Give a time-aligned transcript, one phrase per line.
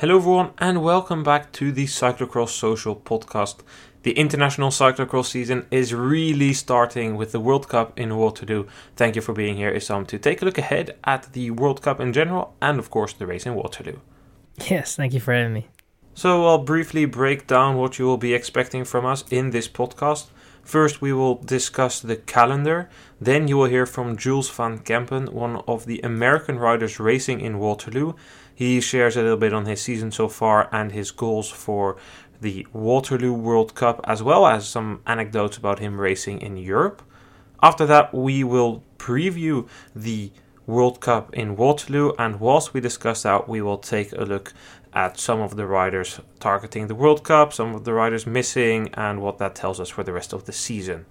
[0.00, 3.56] Hello, everyone, and welcome back to the Cyclocross Social Podcast.
[4.02, 8.64] The international cyclocross season is really starting with the World Cup in Waterloo.
[8.96, 12.00] Thank you for being here, Issam, to take a look ahead at the World Cup
[12.00, 13.98] in general and, of course, the race in Waterloo.
[14.70, 15.68] Yes, thank you for having me.
[16.14, 20.28] So, I'll briefly break down what you will be expecting from us in this podcast.
[20.62, 22.88] First, we will discuss the calendar.
[23.20, 27.58] Then, you will hear from Jules van Kempen, one of the American riders racing in
[27.58, 28.14] Waterloo.
[28.60, 31.96] He shares a little bit on his season so far and his goals for
[32.42, 37.00] the Waterloo World Cup, as well as some anecdotes about him racing in Europe.
[37.62, 40.30] After that, we will preview the
[40.66, 44.52] World Cup in Waterloo, and whilst we discuss that, we will take a look
[44.92, 49.22] at some of the riders targeting the World Cup, some of the riders missing, and
[49.22, 51.06] what that tells us for the rest of the season.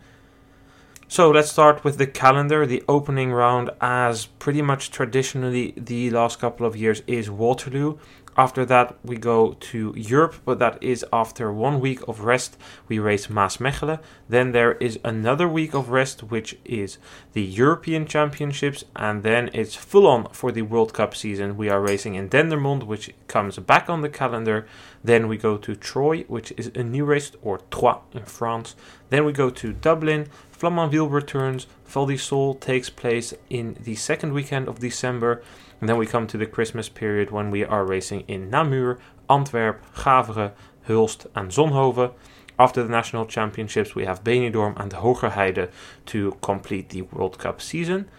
[1.12, 2.68] So let's start with the calendar.
[2.68, 7.98] The opening round, as pretty much traditionally the last couple of years, is Waterloo.
[8.38, 12.58] After that, we go to Europe, but that is after one week of rest.
[12.88, 14.00] We race Maasmechelen.
[14.30, 17.00] Then there is another week of rest, which is
[17.34, 21.58] the European Championships, and then it's full on for the World Cup season.
[21.58, 24.68] We are racing in Dendermonde, which comes back on the calendar.
[25.04, 28.76] Then we go to Troyes, which is a new race, or Troyes in France.
[29.10, 30.28] Then we go to Dublin.
[30.60, 31.68] Flamanville returns.
[31.86, 35.42] Val di Sole takes place in the second weekend of December.
[35.80, 39.00] And then we come to the Christmas period when we are racing in Namur,
[39.30, 40.52] Antwerp, Gavere,
[40.88, 42.14] Hulst, and Zonhoven.
[42.58, 45.72] After the national championships, we have Benidorm and Hoogerheide
[46.08, 48.10] to complete the World Cup season.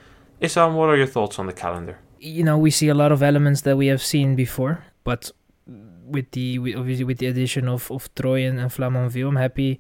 [0.41, 1.99] Issam, what are your thoughts on the calendar?
[2.19, 5.31] You know, we see a lot of elements that we have seen before, but
[5.67, 9.79] with the with, obviously with the addition of of Troyen and Flamanville, I'm happy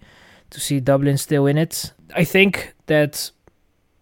[0.50, 1.92] to see Dublin still in it.
[2.14, 3.30] I think that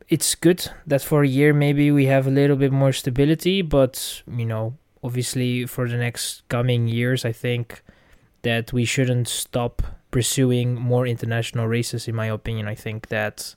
[0.08, 4.22] it's good that for a year maybe we have a little bit more stability, but
[4.26, 7.82] you know, obviously for the next coming years, I think
[8.42, 12.08] that we shouldn't stop pursuing more international races.
[12.08, 13.54] In my opinion, I think that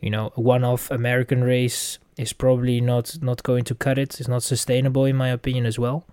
[0.00, 4.18] you know one-off American race is probably not not going to cut it.
[4.18, 6.04] It's not sustainable, in my opinion, as well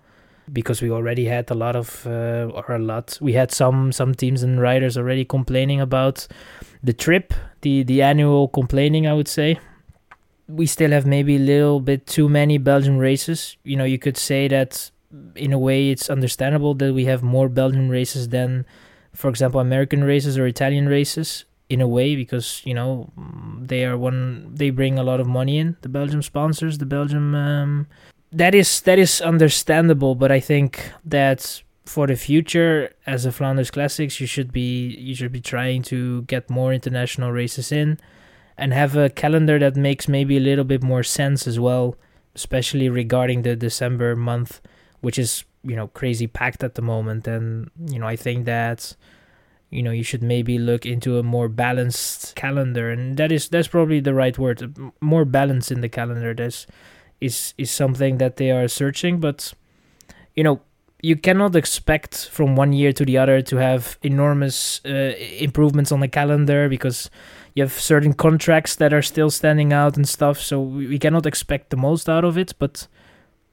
[0.50, 3.18] because we already had a lot of uh, or a lot.
[3.20, 6.26] We had some some teams and riders already complaining about
[6.82, 9.58] the trip the the annual complaining i would say.
[10.48, 13.56] We still have maybe a little bit too many belgian races.
[13.64, 14.90] You know you could say that
[15.36, 18.64] in a way it's understandable that we have more belgian races than
[19.12, 23.10] for example american races or italian races in a way because you know
[23.60, 27.34] they are one they bring a lot of money in the belgium sponsors the belgium
[27.34, 27.86] um,
[28.32, 33.70] that is that is understandable, but I think that for the future, as a Flanders
[33.70, 37.98] Classics, you should be you should be trying to get more international races in,
[38.56, 41.96] and have a calendar that makes maybe a little bit more sense as well,
[42.34, 44.60] especially regarding the December month,
[45.00, 47.28] which is you know crazy packed at the moment.
[47.28, 48.96] And you know I think that
[49.68, 53.68] you know you should maybe look into a more balanced calendar, and that is that's
[53.68, 56.32] probably the right word, more balance in the calendar.
[56.32, 56.66] There's
[57.22, 59.54] is is something that they are searching but
[60.34, 60.60] you know
[61.02, 66.00] you cannot expect from one year to the other to have enormous uh, improvements on
[66.00, 67.10] the calendar because
[67.54, 71.70] you have certain contracts that are still standing out and stuff so we cannot expect
[71.70, 72.86] the most out of it but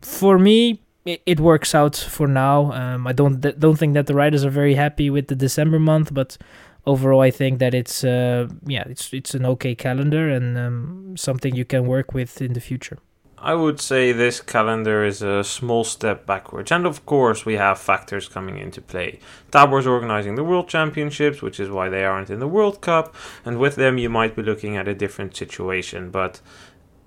[0.02, 2.72] for me it, works out for now.
[2.72, 6.14] Um, i don't don't think that the riders are very happy with the december month
[6.14, 6.38] but
[6.86, 11.56] overall i think that it's uh, yeah it's it's an okay calendar and um, something
[11.56, 13.00] you can work with in the future
[13.42, 16.72] I would say this calendar is a small step backwards.
[16.72, 19.20] And of course, we have factors coming into play.
[19.52, 23.16] Tabor is organizing the World Championships, which is why they aren't in the World Cup.
[23.46, 26.12] And with them, you might be looking at a different situation.
[26.12, 26.42] But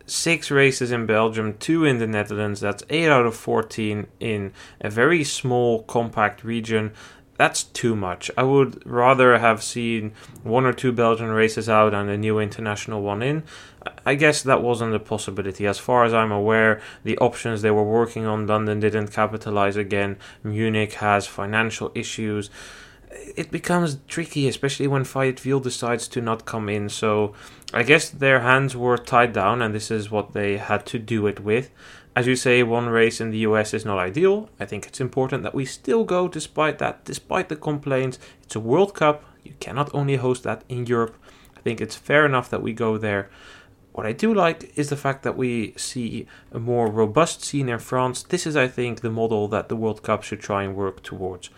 [0.07, 4.89] six races in Belgium, two in the Netherlands, that's 8 out of 14 in a
[4.89, 6.93] very small, compact region
[7.43, 8.31] that's too much.
[8.37, 10.13] I would rather have seen
[10.45, 13.43] one or two Belgian races out and a new international one in.
[14.07, 15.67] I guess that wasn't a possibility.
[15.67, 20.19] As far as I'm aware, the options they were working on, London didn't capitalize again.
[20.45, 22.49] Munich has financial issues.
[23.11, 26.89] It becomes tricky, especially when Fayetteville decides to not come in.
[26.91, 27.35] So
[27.75, 31.27] I guess their hands were tied down, and this is what they had to do
[31.27, 31.73] it with.
[32.15, 34.51] As you say, one race in the US is not ideal.
[34.61, 38.19] I think it's important that we still go despite that, despite the complaints.
[38.43, 39.25] It's a World Cup.
[39.43, 41.17] You cannot only host that in Europe.
[41.57, 43.31] I think it's fair enough that we go there.
[43.93, 47.79] What I do like is the fact that we see a more robust scene in
[47.79, 48.23] France.
[48.23, 51.51] This is, I think, the model that the World Cup should try and work towards.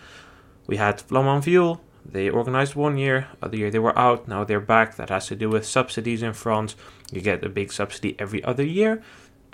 [0.67, 4.97] We had Flamanville, they organized one year, other year they were out, now they're back.
[4.97, 6.77] That has to do with subsidies in France.
[7.11, 9.03] You get a big subsidy every other year.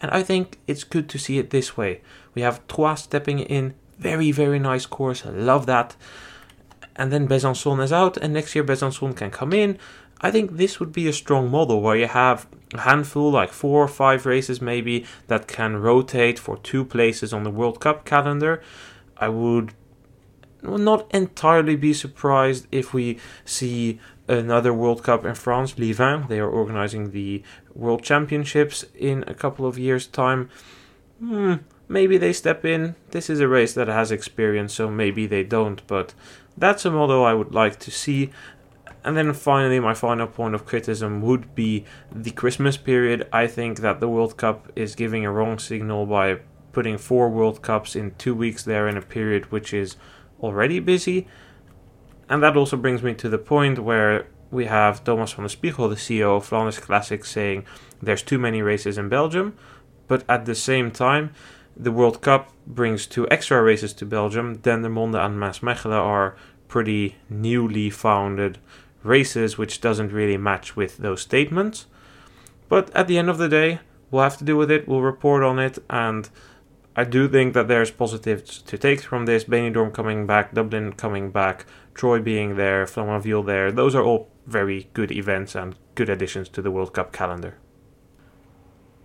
[0.01, 2.01] And I think it's good to see it this way.
[2.35, 5.27] We have Troyes stepping in Very, very nice course.
[5.27, 5.95] I love that.
[6.97, 9.79] And then Besançon is out, and next year Besançon can come in.
[10.23, 13.83] I think this would be a strong model where you have a handful, like four
[13.83, 18.63] or five races maybe, that can rotate for two places on the World Cup calendar.
[19.19, 19.75] I would
[20.63, 24.01] not entirely be surprised if we see
[24.31, 26.29] another World Cup in France, Liévin.
[26.29, 27.43] They are organizing the
[27.75, 30.49] World Championships in a couple of years' time.
[31.19, 31.55] Hmm,
[31.89, 32.95] maybe they step in.
[33.11, 36.15] This is a race that has experience, so maybe they don't, but
[36.57, 38.31] that's a model I would like to see.
[39.03, 43.27] And then finally, my final point of criticism would be the Christmas period.
[43.33, 46.41] I think that the World Cup is giving a wrong signal by
[46.73, 49.97] putting four World Cups in two weeks there in a period which is
[50.41, 51.27] already busy.
[52.31, 55.89] And that also brings me to the point where we have Thomas van der Spiegel,
[55.89, 57.65] the CEO of Flanders Classic, saying
[58.01, 59.57] there's too many races in Belgium.
[60.07, 61.33] But at the same time,
[61.77, 64.59] the World Cup brings two extra races to Belgium.
[64.59, 66.37] Dendermonde and Maasmechelen are
[66.69, 68.59] pretty newly founded
[69.03, 71.87] races, which doesn't really match with those statements.
[72.69, 73.81] But at the end of the day,
[74.11, 74.87] we'll have to deal with it.
[74.87, 76.29] We'll report on it, and
[76.97, 79.45] I do think that there's positives to take from this.
[79.45, 81.65] Benidorm coming back, Dublin coming back,
[81.95, 83.71] Troy being there, Flamanville there.
[83.71, 87.59] Those are all very good events and good additions to the World Cup calendar.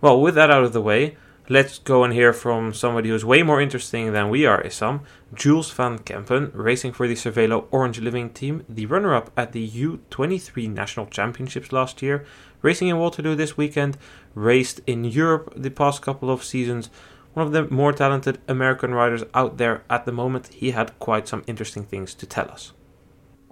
[0.00, 1.16] Well, with that out of the way,
[1.48, 5.02] let's go and hear from somebody who's way more interesting than we are, Issam.
[5.32, 9.68] Jules van Kempen, racing for the Cervelo Orange Living team, the runner up at the
[9.68, 12.26] U23 National Championships last year,
[12.62, 13.96] racing in Waterloo this weekend,
[14.34, 16.90] raced in Europe the past couple of seasons.
[17.36, 20.54] One of the more talented American riders out there at the moment.
[20.54, 22.72] He had quite some interesting things to tell us.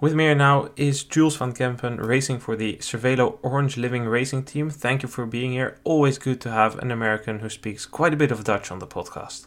[0.01, 4.43] With me here now is Jules van Kempen racing for the Cervelo Orange Living Racing
[4.45, 4.71] Team.
[4.71, 5.77] Thank you for being here.
[5.83, 8.87] Always good to have an American who speaks quite a bit of Dutch on the
[8.87, 9.45] podcast.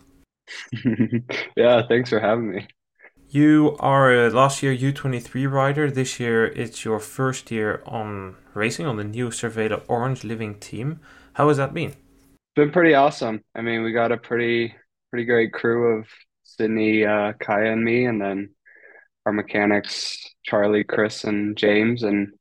[1.56, 2.68] yeah, thanks for having me.
[3.28, 5.90] You are a last year U23 rider.
[5.90, 11.00] This year it's your first year on racing on the new Cervelo Orange Living team.
[11.32, 11.96] How has that been?
[12.58, 13.44] Been pretty awesome.
[13.54, 14.74] I mean, we got a pretty
[15.10, 16.08] pretty great crew of
[16.42, 18.50] Sydney, uh, Kaya, and me, and then
[19.24, 22.02] our mechanics Charlie, Chris, and James.
[22.02, 22.32] And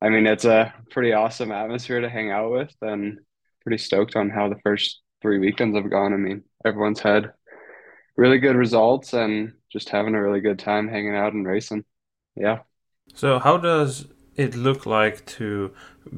[0.00, 3.18] I mean, it's a pretty awesome atmosphere to hang out with, and
[3.60, 6.14] pretty stoked on how the first three weekends have gone.
[6.14, 7.34] I mean, everyone's had
[8.16, 11.84] really good results and just having a really good time hanging out and racing.
[12.36, 12.60] Yeah.
[13.14, 14.06] So, how does
[14.38, 15.72] it look like to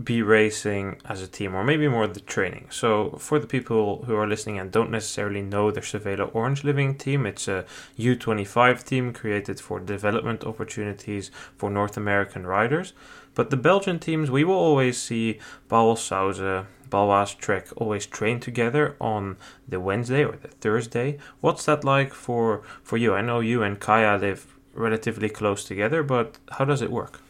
[0.05, 2.69] be racing as a team, or maybe more the training?
[2.70, 6.94] So, for the people who are listening and don't necessarily know the Cervelo Orange Living
[6.94, 7.64] team, it's a
[7.99, 12.93] U25 team created for development opportunities for North American riders.
[13.34, 15.38] But the Belgian teams, we will always see
[15.69, 21.19] Pauwels Sauzen, Baloise Trek always train together on the Wednesday or the Thursday.
[21.40, 23.14] What's that like for, for you?
[23.14, 27.20] I know you and Kaya live relatively close together, but how does it work?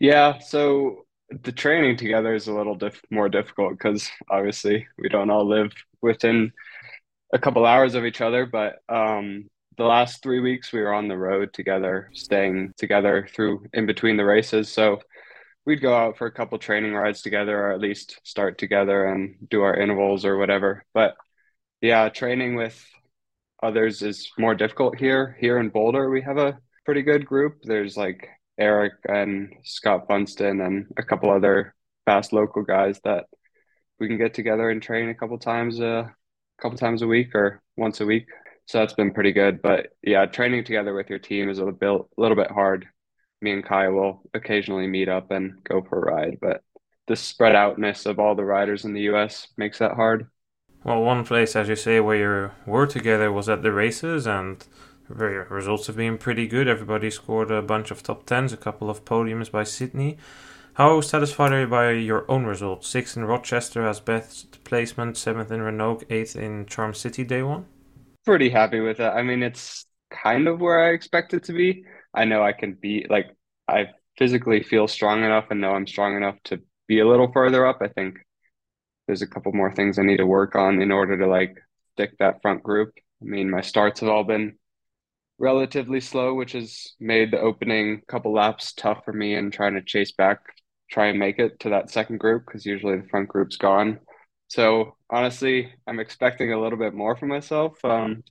[0.00, 5.30] Yeah, so the training together is a little diff- more difficult because obviously we don't
[5.30, 6.52] all live within
[7.34, 8.46] a couple hours of each other.
[8.46, 13.66] But um, the last three weeks we were on the road together, staying together through
[13.74, 14.72] in between the races.
[14.72, 15.00] So
[15.66, 19.36] we'd go out for a couple training rides together, or at least start together and
[19.50, 20.84] do our intervals or whatever.
[20.94, 21.14] But
[21.82, 22.82] yeah, training with
[23.62, 25.36] others is more difficult here.
[25.40, 27.58] Here in Boulder, we have a pretty good group.
[27.62, 28.28] There's like
[28.60, 31.74] Eric and Scott Funston and a couple other
[32.04, 33.24] fast local guys that
[33.98, 36.14] we can get together and train a couple times a
[36.60, 38.26] couple times a week or once a week.
[38.66, 39.62] So that's been pretty good.
[39.62, 42.86] But yeah, training together with your team is a little a little bit hard.
[43.42, 46.62] Me and Kai will occasionally meet up and go for a ride, but
[47.06, 50.28] the spread outness of all the riders in the US makes that hard.
[50.84, 54.64] Well, one place, as you say, where you were together was at the races, and
[55.10, 56.68] results have been pretty good.
[56.68, 60.16] Everybody scored a bunch of top tens, a couple of podiums by Sydney.
[60.74, 62.88] How satisfied are you by your own results?
[62.88, 67.66] Sixth in Rochester as best placement, seventh in Roanoke, eighth in Charm City day one?
[68.24, 69.12] Pretty happy with it.
[69.12, 71.84] I mean, it's kind of where I expect it to be.
[72.14, 73.26] I know I can be like,
[73.68, 77.66] I physically feel strong enough and know I'm strong enough to be a little further
[77.66, 77.78] up.
[77.82, 78.18] I think
[79.06, 81.56] there's a couple more things I need to work on in order to like
[81.94, 82.92] stick that front group.
[83.20, 84.56] I mean, my starts have all been
[85.40, 89.82] relatively slow, which has made the opening couple laps tough for me and trying to
[89.82, 90.40] chase back,
[90.90, 93.98] try and make it to that second group because usually the front group's gone.
[94.48, 98.22] So honestly, I'm expecting a little bit more from myself um,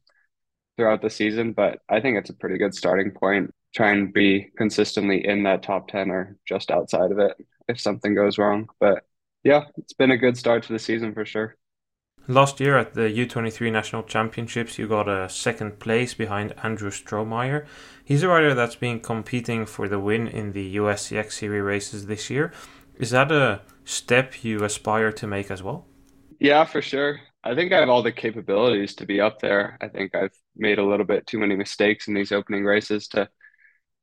[0.78, 3.54] throughout the season, but I think it's a pretty good starting point.
[3.76, 7.36] Try and be consistently in that top 10 or just outside of it
[7.68, 8.68] if something goes wrong.
[8.80, 9.04] But
[9.44, 11.56] yeah, it's been a good start to the season for sure.
[12.30, 17.66] Last year at the U23 National Championships, you got a second place behind Andrew Strohmeyer.
[18.06, 22.30] He's a rider that's been competing for the win in the USCX Series races this
[22.30, 22.54] year.
[23.00, 25.88] Is that a step you aspire to make as well?
[26.40, 27.20] Yeah, for sure.
[27.44, 29.80] I think I have all the capabilities to be up there.
[29.82, 33.28] I think I've made a little bit too many mistakes in these opening races to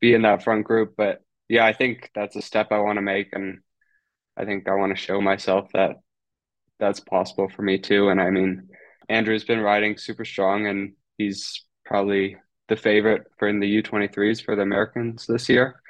[0.00, 0.94] be in that front group.
[0.96, 3.28] But yeah, I think that's a step I want to make.
[3.34, 3.60] And
[4.36, 5.98] I think I want to show myself that
[6.78, 8.08] that's possible for me too.
[8.08, 8.68] And I mean,
[9.08, 12.36] Andrew's been riding super strong and he's probably
[12.68, 15.80] the favorite for in the U23s for the Americans this year.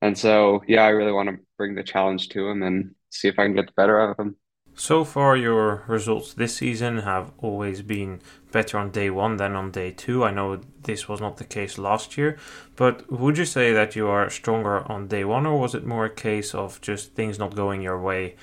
[0.00, 3.38] And so, yeah, I really want to bring the challenge to him and see if
[3.38, 4.36] I can get the better of him.
[4.76, 9.70] So far, your results this season have always been better on day one than on
[9.70, 10.24] day two.
[10.24, 12.36] I know this was not the case last year,
[12.74, 16.06] but would you say that you are stronger on day one, or was it more
[16.06, 18.34] a case of just things not going your way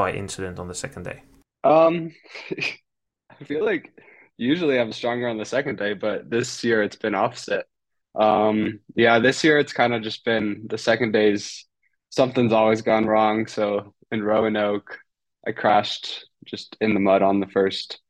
[0.00, 1.22] by incident on the second day?
[1.62, 2.14] Um,
[3.38, 3.92] I feel like
[4.38, 7.66] usually I'm stronger on the second day, but this year it's been opposite.
[8.14, 11.66] Um, yeah, this year it's kind of just been the second days,
[12.08, 13.46] something's always gone wrong.
[13.46, 14.98] So in Roanoke,
[15.46, 18.00] I crashed just in the mud on the first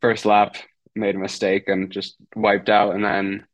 [0.00, 0.56] first lap,
[0.96, 2.96] made a mistake and just wiped out.
[2.96, 3.46] And then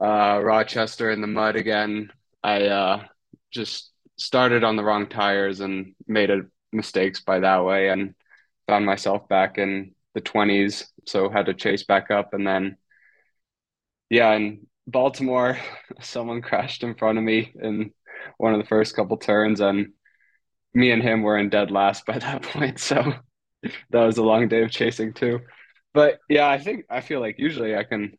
[0.00, 2.10] uh, Rochester in the mud again,
[2.42, 3.04] I uh,
[3.50, 8.14] just started on the wrong tires and made a mistakes by that way and
[8.66, 12.76] found myself back in the 20s so had to chase back up and then
[14.10, 15.58] yeah in baltimore
[16.00, 17.90] someone crashed in front of me in
[18.38, 19.92] one of the first couple turns and
[20.74, 23.14] me and him were in dead last by that point so
[23.90, 25.40] that was a long day of chasing too.
[25.94, 28.18] But yeah i think i feel like usually i can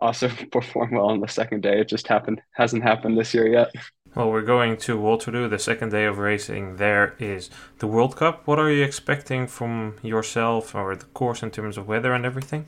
[0.00, 1.80] also perform well on the second day.
[1.80, 3.70] It just happened hasn't happened this year yet
[4.14, 5.48] well, we're going to Waterloo.
[5.48, 7.48] The second day of racing there is
[7.78, 8.46] the World Cup.
[8.46, 12.66] What are you expecting from yourself or the course in terms of weather and everything?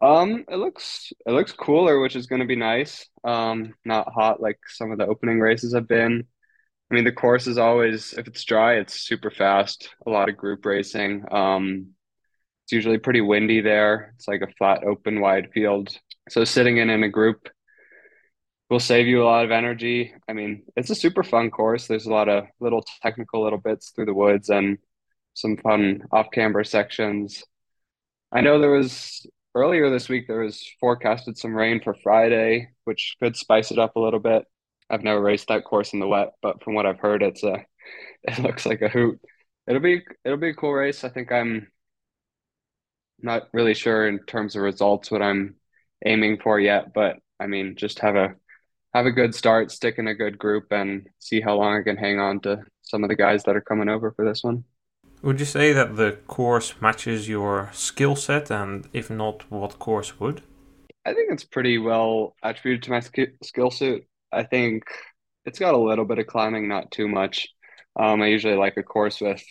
[0.00, 3.08] Um, it looks it looks cooler, which is going to be nice.
[3.24, 6.24] Um, not hot like some of the opening races have been.
[6.90, 9.90] I mean, the course is always if it's dry, it's super fast.
[10.06, 11.24] A lot of group racing.
[11.32, 11.88] Um,
[12.64, 14.12] it's usually pretty windy there.
[14.14, 15.98] It's like a flat, open, wide field.
[16.28, 17.48] So sitting in in a group
[18.70, 20.12] will save you a lot of energy.
[20.28, 21.86] I mean, it's a super fun course.
[21.86, 24.78] There's a lot of little technical little bits through the woods and
[25.34, 27.44] some fun off camber sections.
[28.32, 33.16] I know there was earlier this week there was forecasted some rain for Friday, which
[33.22, 34.44] could spice it up a little bit.
[34.90, 37.64] I've never raced that course in the wet, but from what I've heard, it's a
[38.24, 39.20] it looks like a hoot.
[39.66, 41.04] It'll be it'll be a cool race.
[41.04, 41.68] I think I'm
[43.20, 45.56] not really sure in terms of results what I'm
[46.04, 48.34] aiming for yet, but I mean, just have a
[48.94, 51.96] have a good start, stick in a good group, and see how long I can
[51.96, 54.64] hang on to some of the guys that are coming over for this one.
[55.22, 60.18] Would you say that the course matches your skill set, and if not, what course
[60.20, 60.42] would?
[61.04, 64.02] I think it's pretty well attributed to my sk- skill set.
[64.32, 64.84] I think
[65.44, 67.48] it's got a little bit of climbing, not too much.
[67.98, 69.42] Um, I usually like a course with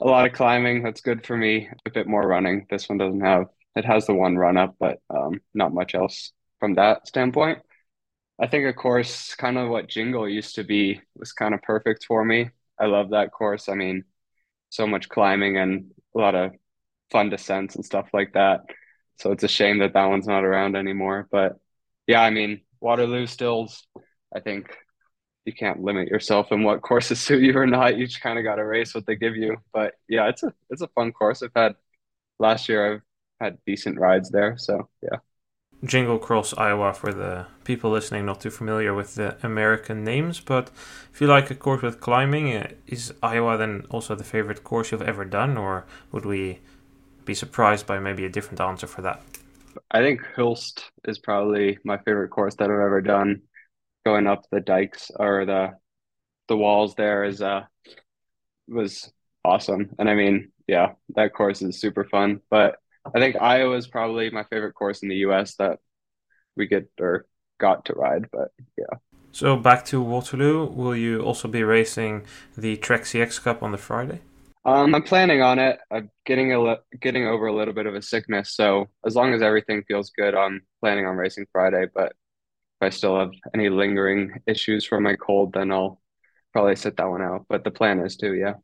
[0.00, 0.82] a lot of climbing.
[0.82, 1.68] That's good for me.
[1.86, 2.66] A bit more running.
[2.70, 3.46] This one doesn't have.
[3.76, 7.60] It has the one run up, but um, not much else from that standpoint.
[8.40, 12.04] I think a course kind of what Jingle used to be was kind of perfect
[12.04, 12.50] for me.
[12.78, 13.68] I love that course.
[13.68, 14.04] I mean,
[14.70, 16.52] so much climbing and a lot of
[17.10, 18.60] fun descents and stuff like that.
[19.18, 21.28] So it's a shame that that one's not around anymore.
[21.30, 21.58] But
[22.06, 23.86] yeah, I mean, Waterloo stills,
[24.34, 24.74] I think
[25.44, 27.98] you can't limit yourself in what courses suit you or not.
[27.98, 29.58] You just kind of got to race what they give you.
[29.72, 31.42] But yeah, it's a it's a fun course.
[31.42, 31.74] I've had
[32.38, 33.02] last year I've
[33.40, 34.56] had decent rides there.
[34.58, 35.18] So yeah.
[35.84, 40.40] Jingle Cross, Iowa, for the people listening not too familiar with the American names.
[40.40, 40.70] But
[41.12, 44.92] if you like a course with climbing, uh, is Iowa then also the favorite course
[44.92, 46.60] you've ever done, or would we
[47.24, 49.22] be surprised by maybe a different answer for that?
[49.90, 53.42] I think Hulst is probably my favorite course that I've ever done.
[54.04, 55.70] Going up the dikes or the
[56.48, 57.62] the walls there is uh
[58.66, 59.12] was
[59.44, 59.90] awesome.
[59.98, 62.40] And I mean, yeah, that course is super fun.
[62.50, 62.76] But
[63.06, 65.56] I think Iowa is probably my favorite course in the U.S.
[65.56, 65.78] that
[66.56, 67.26] we get or
[67.58, 68.26] got to ride.
[68.30, 68.98] But yeah.
[69.32, 70.66] So back to Waterloo.
[70.66, 72.24] Will you also be racing
[72.56, 74.20] the Trek CX Cup on the Friday?
[74.64, 75.78] Um, I'm planning on it.
[75.90, 79.40] I'm getting a getting over a little bit of a sickness, so as long as
[79.40, 81.86] everything feels good, I'm planning on racing Friday.
[81.94, 86.00] But if I still have any lingering issues from my cold, then I'll
[86.52, 87.46] probably sit that one out.
[87.48, 88.54] But the plan is to, yeah.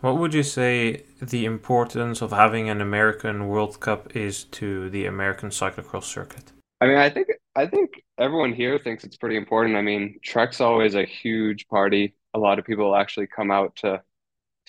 [0.00, 5.06] What would you say the importance of having an American World Cup is to the
[5.06, 6.52] American cyclocross circuit?
[6.80, 9.76] I mean, I think I think everyone here thinks it's pretty important.
[9.76, 12.14] I mean, Trek's always a huge party.
[12.34, 14.00] A lot of people actually come out to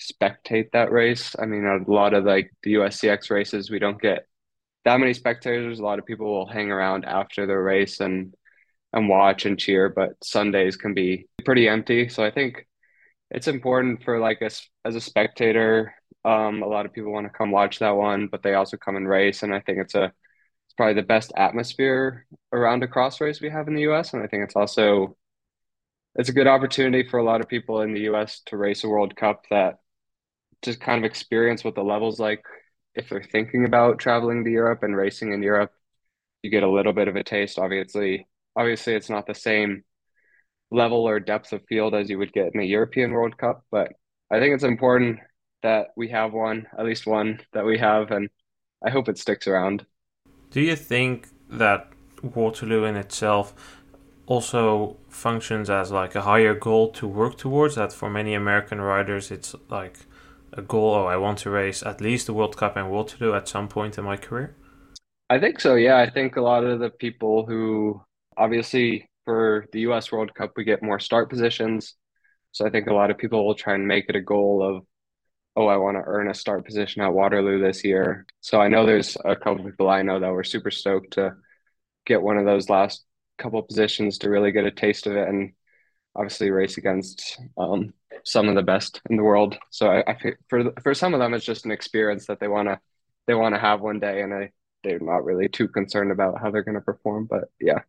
[0.00, 1.36] spectate that race.
[1.38, 4.26] I mean, a lot of like the USCX races, we don't get
[4.84, 5.78] that many spectators.
[5.78, 8.34] A lot of people will hang around after the race and
[8.92, 12.08] and watch and cheer, but Sundays can be pretty empty.
[12.08, 12.66] So I think
[13.30, 15.94] it's important for like us as a spectator.
[16.24, 18.96] Um, a lot of people want to come watch that one, but they also come
[18.96, 23.20] and race, and I think it's a it's probably the best atmosphere around a cross
[23.20, 24.12] race we have in the U.S.
[24.14, 25.16] And I think it's also
[26.16, 28.40] it's a good opportunity for a lot of people in the U.S.
[28.46, 29.78] to race a World Cup that
[30.62, 32.44] just kind of experience what the level's like
[32.94, 35.72] if they're thinking about traveling to Europe and racing in Europe.
[36.42, 37.58] You get a little bit of a taste.
[37.58, 39.84] Obviously, obviously, it's not the same
[40.70, 43.92] level or depth of field as you would get in a European World Cup, but
[44.30, 45.18] I think it's important
[45.62, 48.30] that we have one, at least one that we have, and
[48.84, 49.84] I hope it sticks around.
[50.50, 53.54] Do you think that Waterloo in itself
[54.26, 57.74] also functions as like a higher goal to work towards?
[57.74, 59.98] That for many American riders, it's like
[60.52, 60.94] a goal.
[60.94, 63.98] Oh, I want to race at least the World Cup and Waterloo at some point
[63.98, 64.56] in my career.
[65.28, 65.74] I think so.
[65.74, 68.00] Yeah, I think a lot of the people who
[68.36, 71.94] obviously for the US World Cup, we get more start positions.
[72.52, 74.84] So I think a lot of people will try and make it a goal of,
[75.56, 78.26] oh, I want to earn a start position at Waterloo this year.
[78.40, 81.36] So I know there's a couple people I know that were super stoked to
[82.06, 83.04] get one of those last
[83.38, 85.52] couple positions to really get a taste of it and
[86.14, 87.92] obviously race against um,
[88.24, 89.56] some of the best in the world.
[89.70, 90.16] So I, I
[90.48, 92.80] for for some of them, it's just an experience that they want to
[93.26, 94.50] they want to have one day, and I
[94.82, 97.26] they're not really too concerned about how they're going to perform.
[97.26, 97.80] But yeah,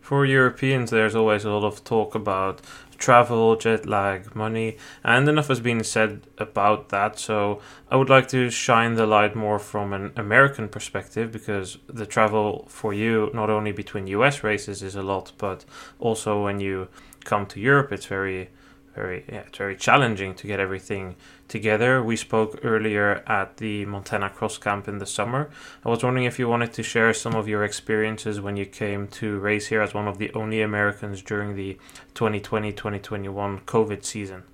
[0.00, 2.60] for Europeans, there's always a lot of talk about
[2.98, 7.18] travel, jet lag, money, and enough has been said about that.
[7.18, 12.06] So I would like to shine the light more from an American perspective because the
[12.06, 15.64] travel for you, not only between US races, is a lot, but
[15.98, 16.88] also when you
[17.24, 18.50] come to Europe, it's very
[18.94, 21.14] very yeah, it's very challenging to get everything
[21.48, 22.02] together.
[22.02, 25.50] We spoke earlier at the Montana Cross Camp in the summer.
[25.84, 29.08] I was wondering if you wanted to share some of your experiences when you came
[29.08, 31.78] to race here as one of the only Americans during the
[32.14, 34.44] 2020-2021 COVID season.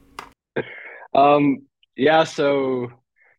[1.15, 2.89] Um yeah, so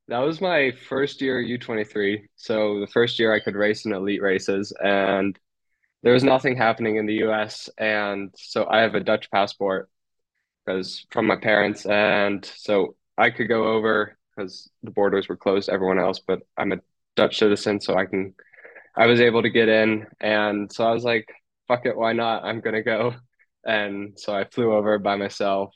[0.07, 2.27] that was my first year U23.
[2.35, 5.37] So the first year I could race in elite races and
[6.03, 9.89] there was nothing happening in the US and so I have a Dutch passport
[10.65, 15.67] because from my parents, and so I could go over because the borders were closed
[15.67, 16.79] to everyone else, but I'm a
[17.15, 18.35] Dutch citizen, so I can.
[18.97, 21.27] I was able to get in, and so I was like,
[21.67, 22.43] "Fuck it, why not?
[22.43, 23.15] I'm gonna go."
[23.65, 25.73] And so I flew over by myself,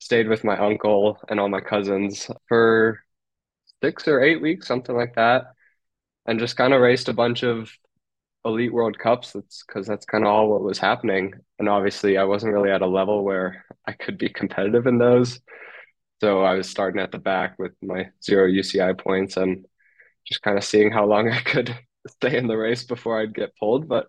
[0.00, 3.00] stayed with my uncle and all my cousins for
[3.82, 5.46] six or eight weeks, something like that,
[6.26, 7.70] and just kind of raced a bunch of
[8.44, 9.32] elite World Cups.
[9.32, 11.34] That's because that's kind of all what was happening.
[11.58, 15.40] And obviously, I wasn't really at a level where I could be competitive in those.
[16.22, 19.66] So I was starting at the back with my zero UCI points and
[20.24, 23.56] just kind of seeing how long I could stay in the race before I'd get
[23.58, 23.88] pulled.
[23.88, 24.06] But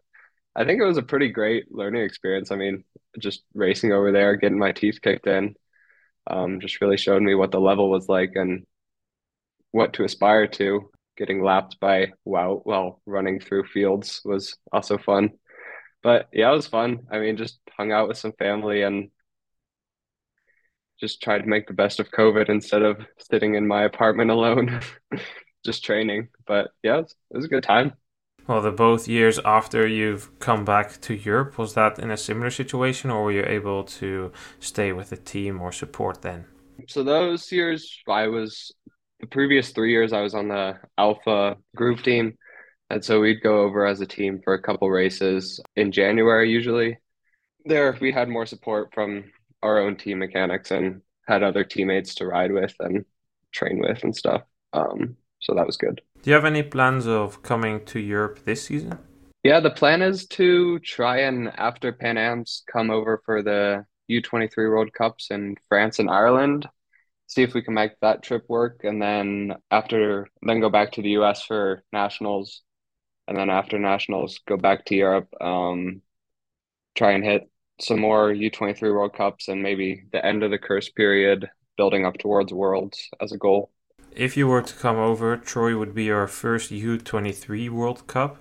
[0.56, 2.52] I think it was a pretty great learning experience.
[2.52, 2.84] I mean,
[3.18, 5.56] just racing over there, getting my teeth kicked in,
[6.28, 8.68] um, just really showed me what the level was like and
[9.72, 15.32] what to aspire to getting lapped by Wout while running through fields was also fun.
[16.04, 17.08] But yeah, it was fun.
[17.12, 19.10] I mean, just hung out with some family and
[21.00, 24.82] just tried to make the best of COVID instead of sitting in my apartment alone,
[25.66, 26.30] just training.
[26.48, 27.94] But yeah, it was, it was a good time.
[28.48, 32.52] Well, the both years after you've come back to Europe, was that in a similar
[32.52, 36.46] situation, or were you able to stay with the team or support then?
[36.90, 38.74] So those years, I was
[39.22, 42.38] the previous three years I was on the Alpha Groove team.
[42.90, 46.98] And so we'd go over as a team for a couple races in January usually.
[47.66, 49.32] There we had more support from
[49.64, 53.06] our own team mechanics and had other teammates to ride with and
[53.52, 54.44] train with and stuff.
[54.74, 56.02] Um, so that was good.
[56.22, 59.00] Do you have any plans of coming to Europe this season?
[59.44, 64.56] Yeah, the plan is to try and after Pan Am's come over for the U23
[64.58, 66.68] World Cups in France and Ireland
[67.34, 71.02] see if we can make that trip work, and then after then go back to
[71.02, 71.44] the U.S.
[71.44, 72.62] for nationals,
[73.28, 75.30] and then after nationals go back to Europe.
[75.42, 76.02] Um,
[76.96, 80.90] try and hit some more U23 World Cups and maybe the end of the curse
[80.90, 83.72] period, building up towards Worlds as a goal.
[84.16, 88.38] If you were to come over, Troy would be your first U23 World Cup.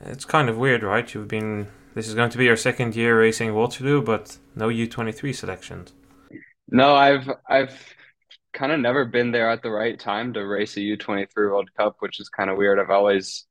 [0.00, 1.12] It's kind of weird, right?
[1.14, 5.34] You've been this is going to be your second year racing Waterloo, but no U23
[5.34, 5.94] selections.
[6.68, 7.94] No, I've I've
[8.52, 11.96] kind of never been there at the right time to race a U23 World Cup,
[12.00, 12.78] which is kind of weird.
[12.78, 13.46] I've always,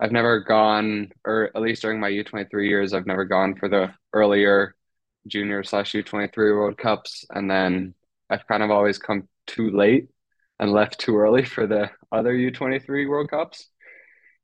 [0.00, 3.92] I've never gone, or at least during my U23 years, I've never gone for the
[4.12, 4.74] earlier
[5.26, 7.24] junior slash U23 World Cups.
[7.30, 7.94] And then
[8.30, 10.08] I've kind of always come too late
[10.58, 13.68] and left too early for the other U23 World Cups.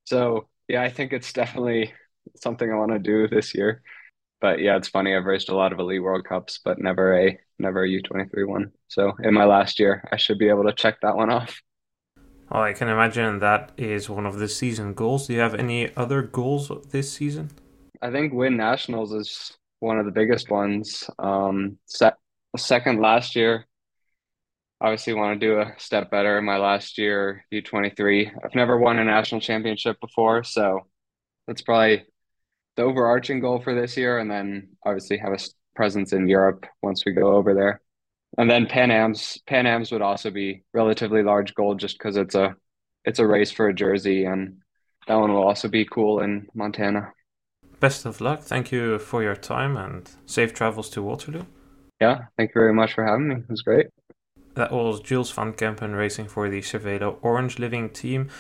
[0.05, 1.93] So yeah, I think it's definitely
[2.37, 3.83] something I want to do this year.
[4.41, 5.15] But yeah, it's funny.
[5.15, 8.73] I've raced a lot of elite World Cups, but never a never a U23 one.
[8.89, 11.63] So in my last year, I should be able to check that one off.
[12.51, 15.27] Well, I can imagine that is one of the season goals.
[15.27, 17.51] Do you have any other goals this season?
[18.05, 21.09] I think win nationals is one of the biggest ones.
[21.19, 22.17] Um, set
[22.55, 23.67] second last year.
[24.79, 28.31] Obviously, want to do a step better in my last year U23.
[28.45, 30.81] I've never won a national championship before, so
[31.47, 32.05] that's probably
[32.77, 35.39] the overarching goal for this year, and then obviously have a
[35.75, 37.81] presence in Europe once we go over there.
[38.37, 42.35] And then Pan Am's Pan Am's would also be relatively large goal just because it's
[42.35, 42.55] a
[43.07, 44.59] it's a race for a jersey, and
[45.09, 47.14] that one will also be cool in Montana.
[47.85, 48.41] Best of luck.
[48.41, 51.45] Thank you for your time and safe travels to Waterloo.
[52.01, 53.35] Yeah, thank you very much for having me.
[53.35, 53.89] It was great.
[54.55, 58.31] That was Jules van Kempen racing for the Cervelo Orange Living team.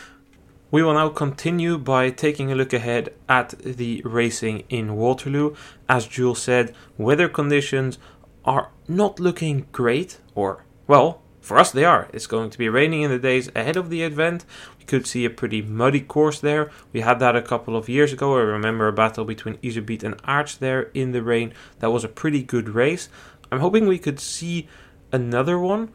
[0.70, 5.54] We will now continue by taking a look ahead at the racing in Waterloo.
[5.90, 7.98] As Jules said, weather conditions
[8.46, 12.08] are not looking great, or, well, for us they are.
[12.12, 14.44] It's going to be raining in the days ahead of the event.
[14.78, 16.70] We could see a pretty muddy course there.
[16.92, 18.36] We had that a couple of years ago.
[18.36, 21.52] I remember a battle between Iserbyt and Aerts there in the rain.
[21.80, 23.08] That was a pretty good race.
[23.52, 24.68] I'm hoping we could see
[25.12, 25.90] another one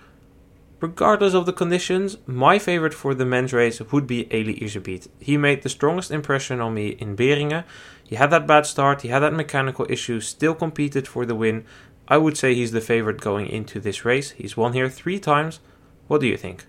[0.81, 5.09] Regardless of the conditions, my favorite for the men's race would be Eli Iserbyt.
[5.19, 7.65] He made the strongest impression on me in Beringen.
[8.07, 11.65] He had that bad start, he had that mechanical issue, still competed for the win.
[12.09, 14.31] I would say he's the favorite going into this race.
[14.31, 15.59] He's won here three times.
[16.07, 16.65] What do you think?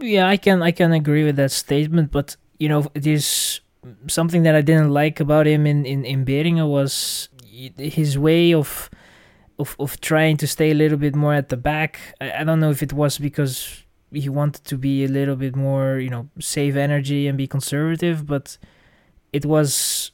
[0.00, 3.60] Yeah, I can I can agree with that statement, but you know, it is
[4.08, 7.28] something that I didn't like about him in in, in Beringen was
[7.76, 8.88] his way of
[9.58, 11.98] of of trying to stay a little bit more at the back.
[12.20, 15.54] I, I don't know if it was because he wanted to be a little bit
[15.54, 18.58] more, you know, save energy and be conservative, but
[19.32, 20.12] it was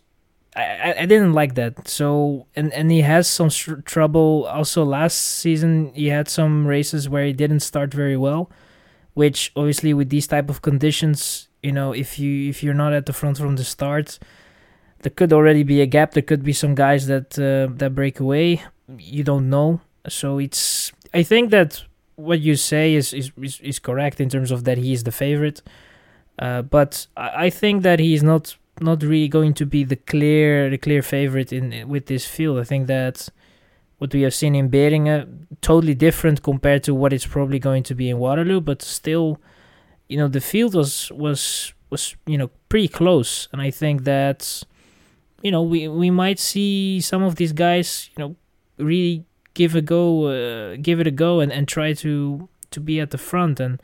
[0.57, 1.88] I, I didn't like that.
[1.88, 4.47] So and and he has some sh- trouble.
[4.51, 8.51] Also, last season he had some races where he didn't start very well,
[9.14, 13.07] which obviously with these type of conditions, you know, if you if you're not at
[13.07, 14.19] the front from the start,
[15.01, 16.12] there could already be a gap.
[16.12, 18.62] There could be some guys that uh, that break away
[18.99, 19.81] you don't know.
[20.09, 21.85] So it's I think that
[22.16, 25.12] what you say is is, is, is correct in terms of that he is the
[25.12, 25.62] favorite.
[26.38, 29.96] Uh, but I, I think that he is not not really going to be the
[29.96, 32.58] clear the clear favorite in with this field.
[32.58, 33.28] I think that
[33.98, 37.94] what we have seen in Beringen totally different compared to what it's probably going to
[37.94, 39.40] be in Waterloo, but still,
[40.08, 44.62] you know, the field was was was you know pretty close, and I think that
[45.42, 48.36] you know we we might see some of these guys you know
[48.78, 53.00] really give a go, uh, give it a go, and, and try to to be
[53.00, 53.60] at the front.
[53.60, 53.80] And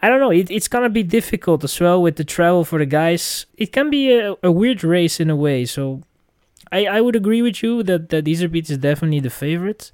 [0.00, 2.86] I don't know, it, it's gonna be difficult as well with the travel for the
[2.86, 3.46] guys.
[3.56, 5.64] It can be a, a weird race in a way.
[5.64, 6.02] So
[6.70, 9.90] I, I would agree with you that that Iserbyt is definitely the favorite,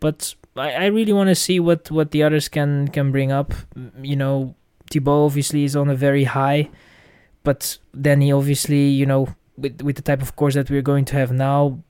[0.00, 3.54] but I, I really want to see what what the others can can bring up.
[4.00, 4.54] You know,
[4.90, 6.70] Thibau obviously is on a very high,
[7.42, 11.04] but then he obviously you know with with the type of course that we're going
[11.06, 11.82] to have now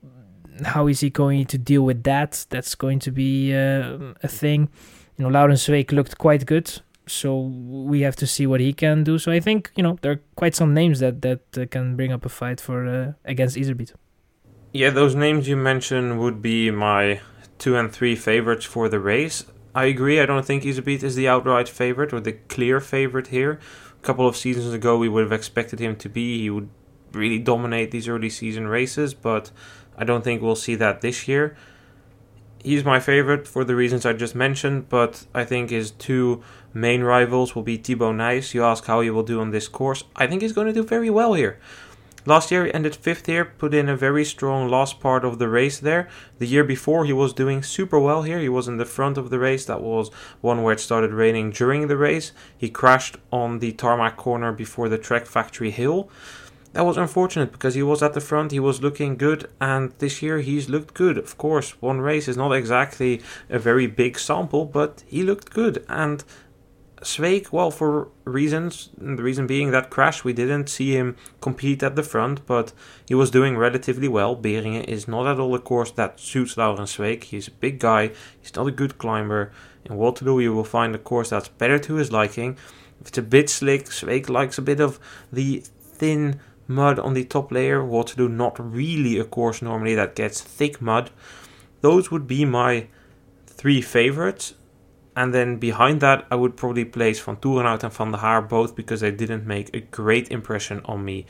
[0.65, 2.47] how is he going to deal with that?
[2.51, 4.69] That's going to be uh, a thing.
[5.17, 6.81] You know, Laurens Sweeck looked quite good,
[7.12, 9.18] so we have to see what he can do.
[9.18, 12.12] So I think you know there are quite some names that that uh, can bring
[12.12, 13.92] up a fight for uh, against Iserbyt.
[14.72, 17.20] Yeah, those names you mentioned would be my
[17.59, 19.44] two and three favorites for the race.
[19.75, 20.20] I agree.
[20.20, 23.59] I don't think Iserbyt is the outright favorite or the clear favorite here.
[24.03, 26.40] A couple of seasons ago, we would have expected him to be.
[26.40, 26.68] He would
[27.12, 29.51] really dominate these early season races, but
[29.96, 31.57] I don't think we'll see that this year.
[32.62, 36.42] He's my favorite for the reasons I just mentioned, but I think his two
[36.75, 38.55] main rivals will be Thibau Nys.
[38.55, 40.05] You ask how he will do on this course.
[40.17, 41.59] I think he's going to do very well here.
[42.25, 45.49] Last year he ended fifth here, put in a very strong last part of the
[45.49, 46.09] race there.
[46.39, 48.39] The year before he was doing super well here.
[48.39, 49.65] He was in the front of the race.
[49.65, 52.31] That was one where it started raining during the race.
[52.57, 56.09] He crashed on the tarmac corner before the Trek Factory Hill
[56.73, 60.23] that was unfortunate because he was at the front, he was looking good, and this
[60.23, 61.19] year he's looked good.
[61.19, 65.85] Of course, one race is not exactly a very big sample, but he looked good.
[65.89, 66.25] And
[67.03, 71.97] Sweeck, well, for reasons, the reason being that crash, we didn't see him compete at
[71.97, 72.73] the front, but
[73.07, 74.37] he was doing relatively well.
[74.37, 77.25] Beringen is not at all a course that suits Laurens Sweeck.
[77.25, 79.53] He's a big guy, he's not a good climber.
[79.85, 82.57] In Waterloo, you will find a course that's better to his liking.
[83.01, 85.01] If it's a bit slick, Sweeck likes a bit of
[85.33, 90.41] the thin mud on the top layer, Waterloo not really a course normally that gets
[90.41, 91.11] thick mud.
[91.81, 92.87] Those would be my
[93.47, 94.55] three favorites.
[95.14, 98.75] And then behind that, I would probably place Van Toerenhout and Van der Haar both
[98.75, 101.27] because they didn't make a great impression on me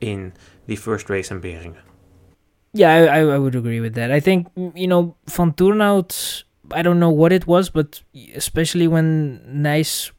[0.00, 0.34] in
[0.66, 1.76] the first race in Beringen.
[2.74, 4.10] Yeah, I, I would agree with that.
[4.10, 8.02] I think, you know, Van Toerenhout, I don't know what it was, but
[8.34, 10.10] especially when Nys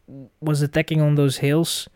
[0.41, 1.87] was attacking on those hills,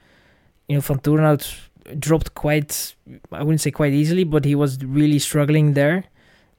[0.67, 2.95] you know, Van Toerenhout dropped quite,
[3.31, 6.05] I wouldn't say quite easily, but he was really struggling there.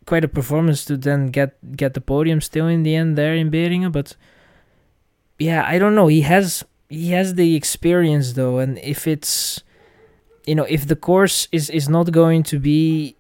[0.07, 3.51] Quite a performance to then get get the podium still in the end there in
[3.51, 4.17] Beringen, but
[5.39, 6.09] yeah, I don't know.
[6.09, 9.63] He has he has the experience though, and if it's
[10.47, 13.17] you know if the course is is not going to be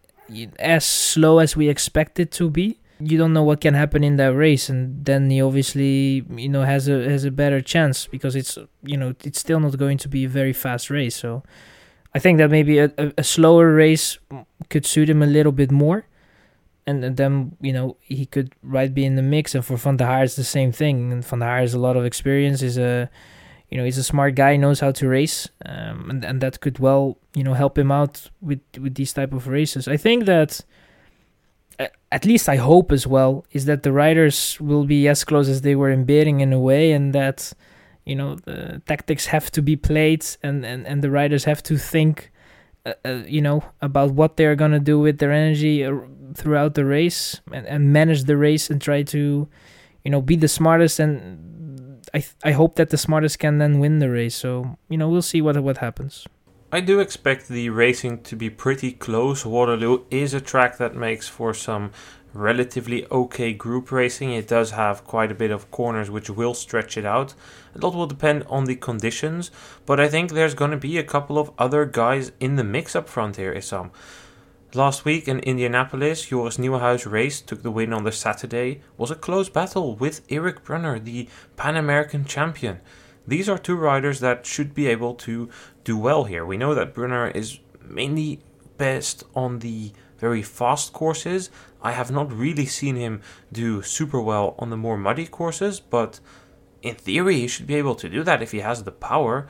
[0.59, 4.17] as slow as we expect it to be, you don't know what can happen in
[4.17, 8.35] that race, and then he obviously you know has a has a better chance because
[8.35, 11.17] it's you know it's still not going to be a very fast race.
[11.17, 11.43] So
[12.15, 14.19] I think that maybe a, a, a slower race
[14.71, 16.07] could suit him a little bit more.
[16.89, 20.07] And, then you know he could right be in the mix, and for Van der
[20.07, 21.13] Haar it's the same thing.
[21.13, 22.63] And Van der Haar has a lot of experience.
[22.63, 23.11] is a
[23.71, 26.79] you know he's a smart guy, knows how to race, um, and and that could
[26.79, 29.87] well you know help him out with with these type of races.
[29.87, 30.65] I think that
[32.11, 35.61] at least I hope as well is that the riders will be as close as
[35.61, 37.53] they were in Bering in a way, and that
[38.07, 41.77] you know the tactics have to be played and and, and the riders have to
[41.77, 42.33] think
[42.89, 45.95] uh, uh, you know about what they're gonna do with their energy uh,
[46.35, 49.49] throughout the race and, and manage the race and try to
[50.05, 51.01] you know be the smartest.
[51.01, 54.35] And I th- I hope that the smartest can then win the race.
[54.35, 56.27] So you know we'll see what what happens.
[56.71, 59.47] I do expect the racing to be pretty close.
[59.47, 61.93] Waterloo is a track that makes for some
[62.33, 64.33] relatively okay group racing.
[64.33, 67.35] It does have quite a bit of corners which will stretch it out.
[67.75, 69.51] A lot will depend on the conditions,
[69.87, 72.95] but I think there's going to be a couple of other guys in the mix
[72.95, 73.91] up front here, Issam.
[74.75, 78.83] Last week in Indianapolis, Joris Nieuwenhuis race took the win on the Saturday.
[78.99, 82.81] Was a close battle with Eric Brunner, the Pan American champion.
[83.27, 85.49] These are two riders that should be able to
[85.85, 86.45] do well here.
[86.45, 88.41] We know that Brunner is mainly
[88.77, 91.51] best on the very fast courses.
[91.83, 96.21] I have not really seen him do super well on the more muddy courses, but
[96.83, 99.49] in theory, he should be able to do that if he has the power.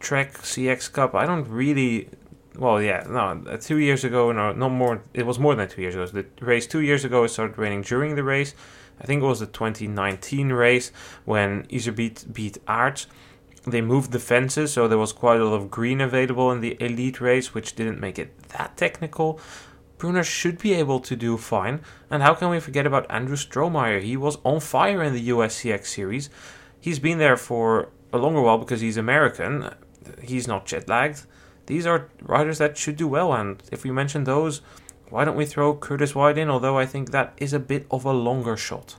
[0.00, 2.08] Trek CX Cup, I don't really.
[2.56, 5.02] Well, yeah, no, uh, two years ago, no, not more.
[5.12, 6.06] It was more than two years ago.
[6.06, 8.54] The race two years ago, it started raining during the race.
[9.00, 10.92] I think it was the 2019 race
[11.24, 13.06] when Iserbyt beat Aerts.
[13.66, 16.76] They moved the fences, so there was quite a lot of green available in the
[16.80, 19.40] elite race, which didn't make it that technical.
[20.04, 21.80] Brunner should be able to do fine.
[22.10, 24.02] And how can we forget about Andrew Strohmeyer?
[24.02, 26.28] He was on fire in the USCX series.
[26.78, 29.70] He's been there for a longer while because he's American.
[30.20, 31.24] He's not jet lagged.
[31.64, 34.60] These are riders that should do well, and if we mention those,
[35.08, 36.50] why don't we throw Curtis White in?
[36.50, 38.96] Although I think that is a bit of a longer shot.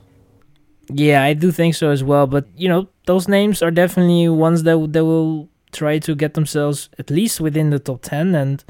[0.88, 2.26] Yeah, I do think so as well.
[2.26, 6.88] But you know, those names are definitely ones that that will try to get themselves
[6.98, 8.64] at least within the top ten, and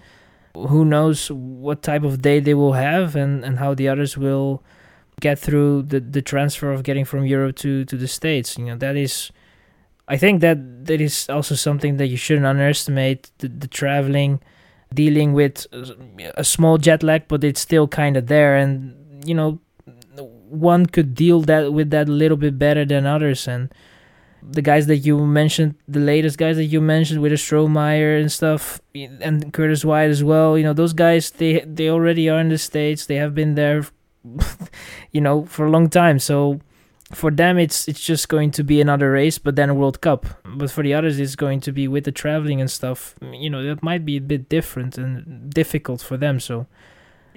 [0.69, 4.62] who knows what type of day they will have and, and how the others will
[5.21, 8.59] get through the, the transfer of getting from Europe to, to the States.
[8.59, 9.33] You know, that is
[10.09, 14.40] I think that that is also something that you shouldn't underestimate the, the traveling,
[14.95, 15.95] dealing with uh,
[16.37, 18.57] a small jet lag, but it's still kind of there.
[18.57, 18.95] And,
[19.27, 19.59] you know,
[20.49, 23.49] one could deal that with that a little bit better than others.
[23.49, 23.73] And
[24.49, 28.81] the guys that you mentioned, the latest guys that you mentioned with Strohmeyer and stuff,
[28.95, 30.57] and Curtis White as well.
[30.57, 33.07] You know, those guys they they already are in the states.
[33.07, 33.87] They have been there,
[35.13, 36.19] you know, for a long time.
[36.19, 36.61] So
[37.13, 40.27] for them, it's it's just going to be another race, but then a World Cup.
[40.45, 43.15] But for the others, it's going to be with the traveling and stuff.
[43.21, 46.39] You know, that might be a bit different and difficult for them.
[46.41, 46.67] So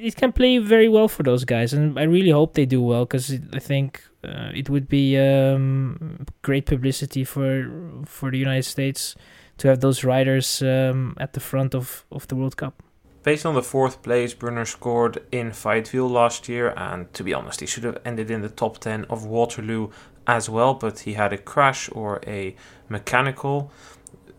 [0.01, 3.05] it can play very well for those guys, and I really hope they do well
[3.05, 7.69] because I think uh, it would be um, great publicity for
[8.05, 9.15] for the United States
[9.57, 12.81] to have those riders um, at the front of, of the World Cup.
[13.23, 17.59] Based on the fourth place Brunner scored in Fayetteville last year, and to be honest,
[17.59, 19.89] he should have ended in the top 10 of Waterloo
[20.25, 22.55] as well, but he had a crash or a
[22.87, 23.71] mechanical.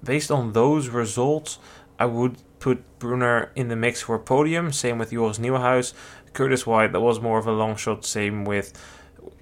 [0.03, 1.59] Based on those results,
[1.99, 4.73] I would put Brunner in the mix for podium.
[4.73, 5.93] Same with Joris Nieuwenhuis.
[6.33, 8.05] Curtis White, that was more of a long shot.
[8.05, 8.73] Same with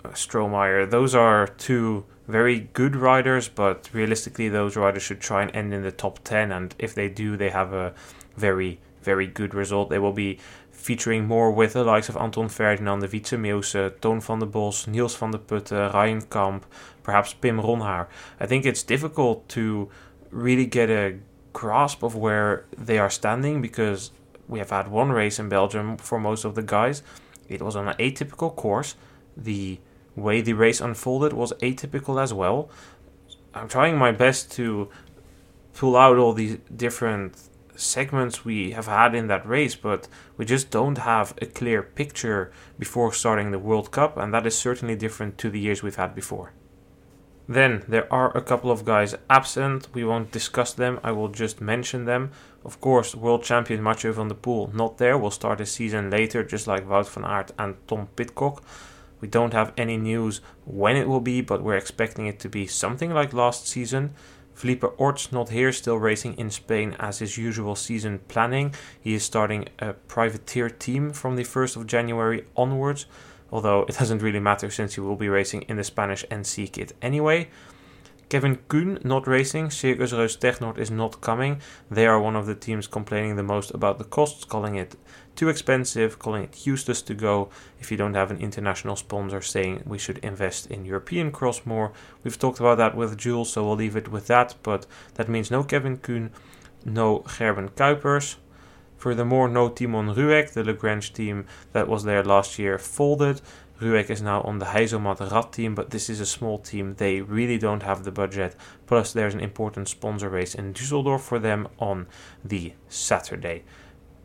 [0.04, 0.88] Strohmeyer.
[0.88, 5.82] Those are two very good riders, but realistically, those riders should try and end in
[5.82, 6.52] the top 10.
[6.52, 7.94] And if they do, they have a
[8.36, 9.90] very, very good result.
[9.90, 10.38] They will be
[10.70, 15.92] featuring more with the likes of Anton Ferdinande, De Witse Meeussen, Toon Vandebosch, Niels Vandeputte,
[15.92, 16.64] Ryan Kamp,
[17.02, 18.06] perhaps Pim Ronhaar.
[18.38, 19.90] I think it's difficult to
[20.30, 21.18] really get a
[21.58, 24.12] grasp of where they are standing because
[24.46, 27.02] we have had one race in Belgium for most of the guys.
[27.48, 28.94] It was on an atypical course.
[29.36, 29.80] The
[30.14, 32.70] way the race unfolded was atypical as well.
[33.52, 34.88] I'm trying my best to
[35.74, 37.30] pull out all these different
[37.74, 42.52] segments we have had in that race, but we just don't have a clear picture
[42.78, 46.14] before starting the World Cup, and that is certainly different to the years we've had
[46.14, 46.52] before.
[47.48, 49.88] Then there are a couple of guys absent.
[49.94, 51.00] We won't discuss them.
[51.02, 52.30] I will just mention them.
[52.62, 55.16] Of course, world champion Mathieu van der Poel not there.
[55.16, 58.62] Will start the season later, just like Wout van Aert and Tom Pidcock.
[59.20, 62.66] We don't have any news when it will be, but we're expecting it to be
[62.66, 64.14] something like last season.
[64.54, 68.74] Felipe Orts not here, still racing in Spain as his usual season planning.
[69.00, 73.06] He is starting a privateer team from the 1st of January onwards,
[73.50, 76.92] although it doesn't really matter since he will be racing in the Spanish NC kit
[77.02, 77.48] anyway.
[78.28, 81.62] Kevin Kuhn not racing, Circus Reus Technord is not coming.
[81.90, 84.96] They are one of the teams complaining the most about the costs, calling it
[85.34, 87.48] too expensive, calling it useless to go
[87.80, 91.92] if you don't have an international sponsor saying we should invest in European cross more.
[92.22, 94.84] We've talked about that with Jules, so we'll leave it with that, but
[95.14, 96.30] that means no Kevin Kuhn,
[96.84, 98.36] no Gerben Kuipers.
[98.98, 103.40] Furthermore, no Timon Rüegg, the Lagrange team that was there last year, folded.
[103.80, 106.94] Rüegg is now on the Heizomat Rad team, but this is a small team.
[106.96, 108.56] They really don't have the budget.
[108.86, 112.08] Plus, there's an important sponsor race in Düsseldorf for them on
[112.44, 113.62] the Saturday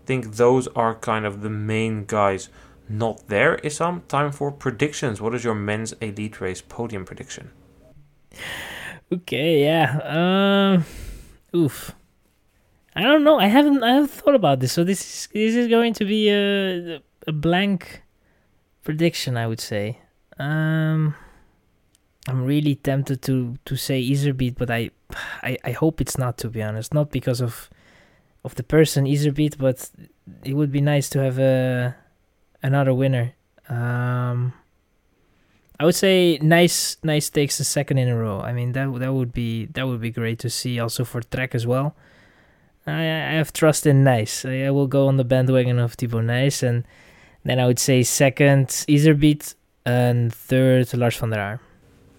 [0.03, 2.49] I think those are kind of the main guys
[2.89, 3.57] not there.
[3.63, 5.21] Issam, time for predictions.
[5.21, 7.51] What is your men's elite race podium prediction?
[9.09, 9.99] Okay, yeah.
[10.03, 10.85] Um,
[11.55, 11.95] oof.
[12.95, 13.39] I don't know.
[13.39, 13.83] I haven't.
[13.83, 14.71] I haven't thought about this.
[14.71, 18.03] So this is this is going to be a a blank
[18.83, 19.37] prediction.
[19.37, 19.99] I would say.
[20.39, 21.15] Um,
[22.27, 24.91] I'm really tempted to to say Iserbyt, but I,
[25.41, 26.37] I I hope it's not.
[26.39, 27.69] To be honest, not because of
[28.43, 29.89] of the person Iserbyt, but
[30.43, 31.95] it would be nice to have a
[32.61, 33.33] another winner.
[33.69, 34.53] Um,
[35.79, 38.39] I would say Nys nice takes a second in a row.
[38.39, 41.55] I mean that that would be that would be great to see also for Trek
[41.55, 41.95] as well.
[42.85, 44.49] I, I have trust in Nys.
[44.49, 46.85] I, I will go on the bandwagon of Thibau Nys and
[47.43, 51.59] then I would say second Iserbyt and third Lars van der Haar.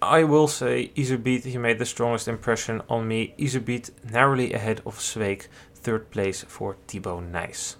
[0.01, 3.33] I will say Iserbyt, he made the strongest impression on me.
[3.39, 7.75] Iserbyt narrowly ahead of Sweeck third place for Thibau Nys.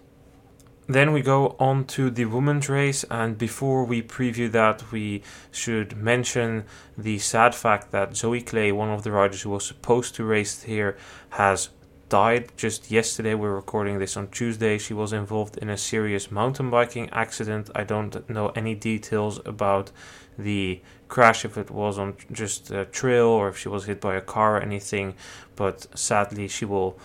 [0.87, 5.97] Then we go on to the women's race, and before we preview that, we should
[5.97, 10.23] mention the sad fact that Zoe Clay, one of the riders who was supposed to
[10.23, 10.95] race here,
[11.31, 11.69] has
[12.09, 13.33] died just yesterday.
[13.33, 14.77] We're recording this on Tuesday.
[14.77, 17.69] She was involved in a serious mountain biking accident.
[17.73, 19.91] I don't know any details about
[20.37, 24.15] the crash, if it was on just a trail or if she was hit by
[24.15, 25.15] a car or anything,
[25.55, 26.99] but sadly, she will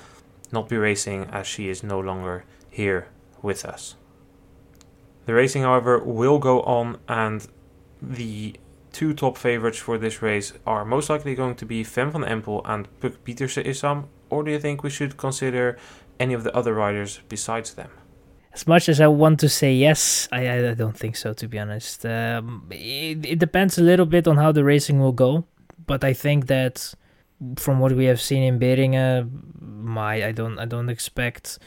[0.52, 3.08] not be racing as she is no longer here
[3.40, 3.94] with us.
[5.26, 7.46] The racing, however, will go on, and
[8.02, 8.56] the
[8.92, 12.62] two top favorites for this race are most likely going to be Fem van Empel
[12.64, 15.76] and Puk Pieterse Issam, or do you think we should consider
[16.18, 17.90] any of the other riders besides them?
[18.52, 21.58] As much as I want to say yes, I, I don't think so, to be
[21.58, 22.04] honest.
[22.04, 25.44] Um, it, it depends a little bit on how the racing will go,
[25.86, 26.94] but I think that
[27.56, 31.58] from what we have seen in Beringen, my I don't I don't expect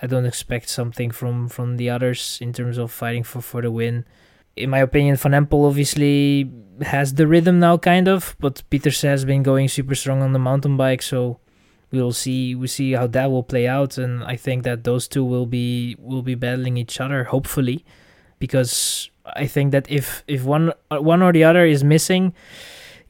[0.00, 3.70] I don't expect something from from the others in terms of fighting for for the
[3.70, 4.04] win.
[4.56, 6.50] In my opinion, Van Empel obviously
[6.82, 10.38] has the rhythm now, kind of, but Pieterse has been going super strong on the
[10.38, 11.38] mountain bike, so
[11.92, 15.24] we'll see we see how that will play out, and I think that those two
[15.24, 17.84] will be will be battling each other, hopefully,
[18.38, 22.34] because I think that if if one one or the other is missing,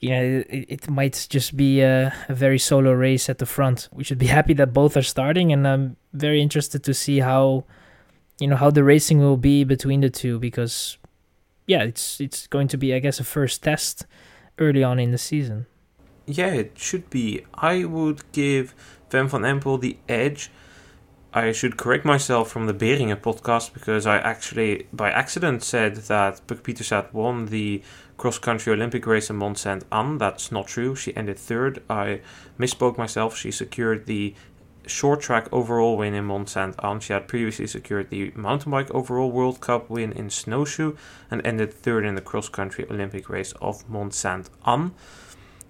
[0.01, 3.89] you know, it, it might just be a, a, very solo race at the front.
[3.93, 7.65] We should be happy that both are starting, and I'm very interested to see how,
[8.39, 10.97] you know, how the racing will be between the two because,
[11.67, 14.07] yeah, it's it's going to be, I guess, a first test
[14.59, 15.67] early on in the season.
[16.31, 17.45] Yeah, it should be.
[17.55, 18.75] I would give
[19.11, 20.51] Van van Empel the edge.
[21.33, 26.41] I should correct myself from the Beringen podcast because I actually, by accident, said that
[26.47, 27.83] Puk Pietersat won the
[28.17, 30.19] cross country Olympic race in Mont Sainte Anne.
[30.19, 30.95] That's not true.
[30.95, 31.83] She ended third.
[31.89, 32.21] I
[32.59, 33.37] misspoke myself.
[33.37, 34.35] She secured the
[34.87, 37.01] short track overall win in Mont Sainte Anne.
[37.01, 40.97] She had previously secured the mountain bike overall World Cup win in snowshoe
[41.31, 44.93] and ended third in the cross country Olympic race of Mont Sainte Anne.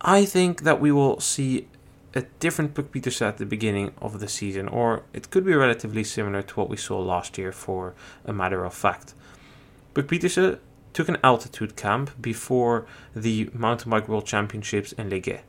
[0.01, 1.67] I think that we will see
[2.15, 6.43] a different Puk at the beginning of the season, or it could be relatively similar
[6.43, 7.95] to what we saw last year for
[8.25, 9.15] a matter of fact.
[9.95, 10.59] Puk Pieterse uh,
[10.93, 15.41] took an altitude camp before the Mountain Bike World Championships in Legué.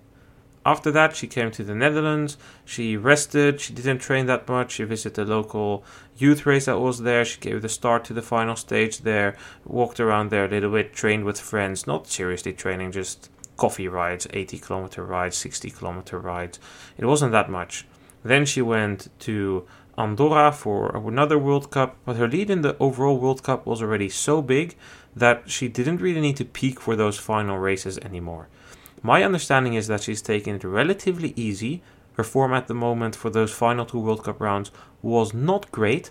[0.63, 2.37] After that, she came to the Netherlands.
[2.65, 3.59] She rested.
[3.59, 4.73] She didn't train that much.
[4.73, 5.83] She visited the local
[6.17, 7.25] youth race that was there.
[7.25, 9.35] She gave the start to the final stage there.
[9.65, 10.93] Walked around there a little bit.
[10.93, 11.87] Trained with friends.
[11.87, 13.31] Not seriously training, just
[13.62, 16.59] coffee rides, 80 kilometer rides, 60 kilometer rides.
[16.97, 17.86] It wasn't that much.
[18.24, 19.68] Then she went to
[19.99, 24.09] Andorra for another World Cup, but her lead in the overall World Cup was already
[24.09, 24.76] so big
[25.16, 28.47] that she didn't really need to peak for those final races anymore.
[29.03, 31.84] My understanding is that she's taken it relatively easy.
[32.18, 34.72] Her form at the moment for those final two World Cup rounds
[35.03, 36.09] was not great.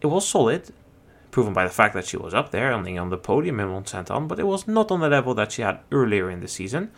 [0.00, 0.72] It was solid,
[1.36, 3.86] proven by the fact that she was up there, only on the podium in Mont
[3.86, 6.48] Sainte Anne, but it was not on the level that she had earlier in the
[6.48, 6.90] season.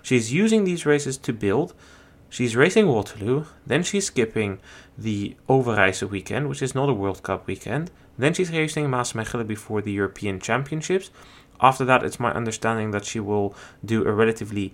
[0.00, 1.74] She's using these races to build.
[2.30, 4.60] She's racing Waterloo, then she's skipping
[4.96, 7.90] the Overijse weekend, which is not a World Cup weekend.
[8.16, 11.10] Then she's racing Maasmechelen before the European Championships.
[11.60, 14.72] After that, it's my understanding that she will do a relatively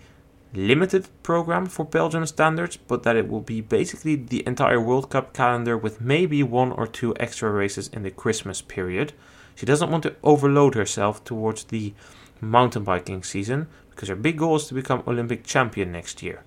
[0.53, 5.33] limited program for Belgium standards, but that it will be basically the entire World Cup
[5.33, 9.13] calendar with maybe one or two extra races in the Christmas period.
[9.55, 11.95] She doesn't want to overload herself towards the
[12.41, 16.43] mountain biking season because her big goal is to become Olympic champion next year.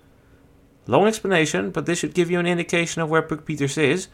[0.88, 4.08] Long explanation, but this should give you an indication of where Puk Pieterse is,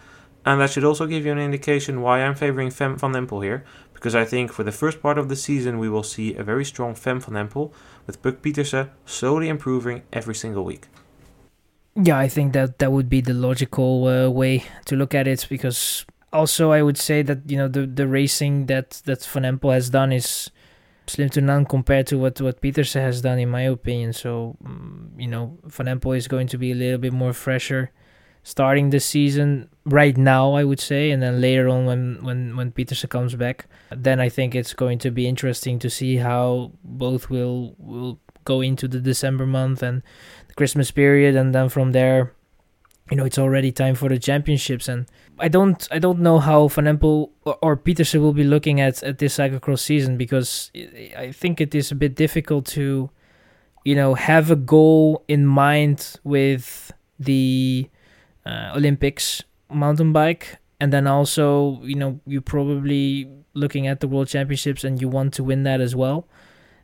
[0.46, 3.66] and that should also give you an indication why I'm favoring Fem van Empel here,
[4.00, 6.64] because I think for the first part of the season we will see a very
[6.64, 7.72] strong Fem van Empel
[8.08, 10.88] with Puk Pieterse slowly improving every single week.
[11.96, 15.46] Yeah, I think that that would be the logical uh, way to look at it
[15.50, 19.74] because also I would say that you know the the racing that that Van Empel
[19.74, 20.50] has done is
[21.08, 24.14] slim to none compared to what what Petersen has done in my opinion.
[24.14, 27.92] So mm, you know Van Empel is going to be a little bit more fresher
[28.44, 32.72] starting the season right now, I would say, and then later on when when when
[32.72, 37.30] Pieterse comes back, then I think it's going to be interesting to see how both
[37.30, 40.02] will will go into the December month and
[40.48, 42.34] the Christmas period, and then from there,
[43.12, 45.06] you know, it's already time for the championships, and
[45.38, 49.04] I don't I don't know how Van Empel or, or Pieterse will be looking at
[49.04, 50.72] at this cyclocross season because
[51.18, 53.10] I think it is a bit difficult to,
[53.84, 57.90] you know, have a goal in mind with the
[58.50, 64.28] uh, Olympics mountain bike, and then also you know you're probably looking at the World
[64.28, 66.28] Championships and you want to win that as well.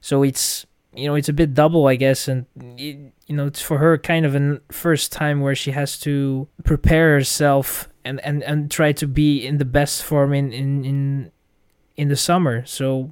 [0.01, 2.45] So it's you know it's a bit double, I guess, and
[2.78, 6.47] it, you know it's for her kind of a first time where she has to
[6.63, 11.32] prepare herself and and and try to be in the best form in in in,
[11.97, 12.63] in the summer.
[12.66, 13.11] So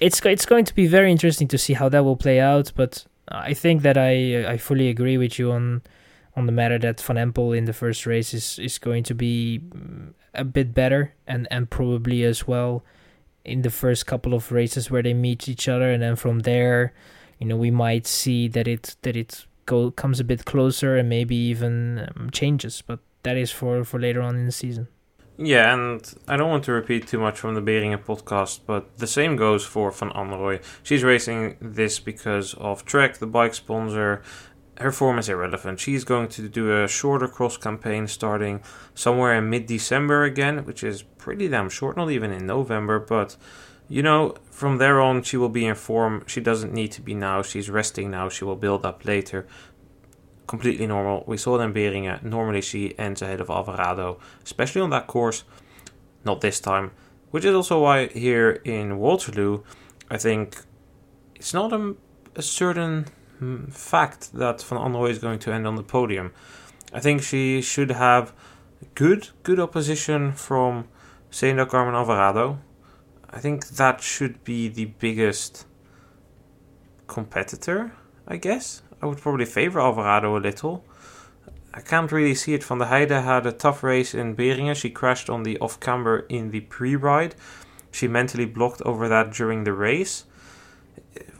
[0.00, 3.06] it's it's going to be very interesting to see how that will play out, but.
[3.32, 5.82] I think that I I fully agree with you on
[6.36, 9.60] on the matter that Van Empel in the first race is, is going to be
[9.62, 12.84] mm, a bit better and, and probably as well
[13.44, 15.90] in the first couple of races where they meet each other.
[15.90, 16.92] And then from there
[17.40, 21.08] you know we might see that it that it go comes a bit closer and
[21.08, 22.82] maybe even um, changes.
[22.86, 24.86] But that is for for later on in the season.
[25.42, 29.06] Yeah, and I don't want to repeat too much from the Beringen podcast, but the
[29.06, 30.62] same goes for Van Anrooy.
[30.82, 34.20] She's racing this because of Trek, the bike sponsor,
[34.80, 35.78] her form is irrelevant.
[35.78, 38.62] She's going to do a shorter cross campaign starting
[38.94, 43.36] somewhere in mid December again, which is pretty damn short, not even in November, but
[43.88, 46.22] you know, from there on, she will be in form.
[46.26, 47.42] She doesn't need to be now.
[47.42, 48.28] She's resting now.
[48.28, 49.46] She will build up later.
[50.46, 51.24] Completely normal.
[51.26, 52.22] We saw them Beringen.
[52.22, 55.42] Normally, she ends ahead of Alvarado, especially on that course.
[56.24, 56.92] Not this time.
[57.32, 59.62] Which is also why here in Waterloo,
[60.08, 60.62] I think
[61.34, 61.96] it's not a,
[62.36, 63.06] a certain
[63.40, 66.32] Hmm, fact that Van Anrooy is going to end on the podium.
[66.92, 68.34] I think she should have
[68.94, 70.88] good good opposition from
[71.30, 72.58] Senda Carmen Alvarado.
[73.30, 75.66] I think that should be the biggest
[77.06, 77.92] competitor,
[78.28, 78.82] I guess.
[79.00, 80.84] I would probably favor Alvarado a little.
[81.72, 82.62] I can't really see it.
[82.62, 84.76] Van der Heijden had a tough race in Beringen.
[84.76, 87.36] She crashed on the off camber in the pre ride.
[87.90, 90.24] She mentally blocked over that during the race.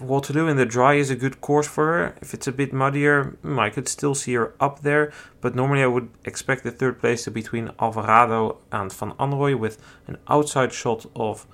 [0.00, 2.16] Waterloo in the dry is a good course for her.
[2.20, 5.12] If it's a bit muddier, hmm, I could still see her up there.
[5.40, 9.58] But normally I would expect the third place to be between Alvarado and Van Anrooy
[9.58, 11.46] with an outside shot of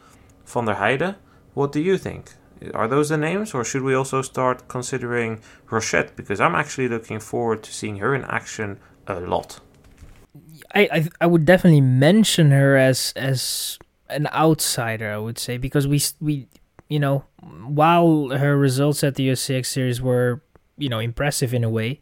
[0.46, 1.16] Van der Heijden.
[1.54, 2.32] What do you think?
[2.72, 5.40] Are those the names, or should we also start considering
[5.70, 6.16] Rochette?
[6.16, 9.60] Because I'm actually looking forward to seeing her in action a lot.
[10.74, 15.12] I, I, I would definitely mention her as as an outsider.
[15.12, 16.48] I would say because we we
[16.88, 17.24] you know,
[17.66, 20.42] while her results at the USCX series were,
[20.78, 22.00] you know, impressive in a way,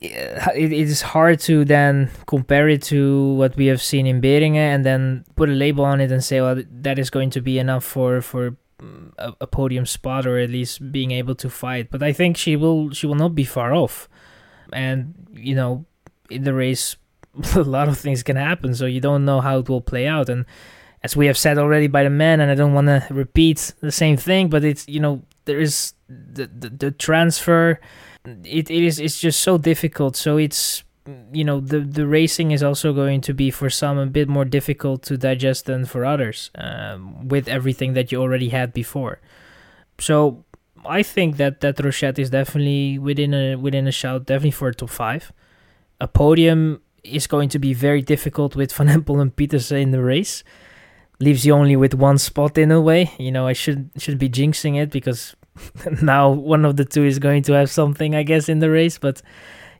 [0.00, 4.56] it, it is hard to then compare it to what we have seen in Beringen
[4.56, 7.58] and then put a label on it and say, well, that is going to be
[7.58, 11.90] enough for for mm, a, a podium spot or at least being able to fight.
[11.90, 14.08] But I think she will she will not be far off.
[14.72, 15.84] And you know,
[16.30, 16.96] in the race,
[17.54, 20.28] a lot of things can happen, so you don't know how it will play out.
[20.28, 20.46] And
[21.08, 23.90] as we have said already by the men, and I don't want to repeat the
[23.90, 27.80] same thing, but it's you know there is the the, the transfer.
[28.44, 30.16] It, it is it's just so difficult.
[30.16, 30.84] So it's
[31.32, 34.44] you know the the racing is also going to be for some a bit more
[34.44, 39.18] difficult to digest than for others um, with everything that you already had before.
[39.98, 40.44] So
[40.84, 44.74] I think that that Rochette is definitely within a within a shout, definitely for a
[44.74, 45.32] top five.
[46.00, 50.02] A podium is going to be very difficult with Van Empel and Pieterse in the
[50.02, 50.44] race.
[51.20, 53.10] Leaves you only with one spot in a way.
[53.18, 55.34] You know, I should should be jinxing it because
[56.02, 58.98] now one of the two is going to have something, I guess, in the race.
[58.98, 59.22] But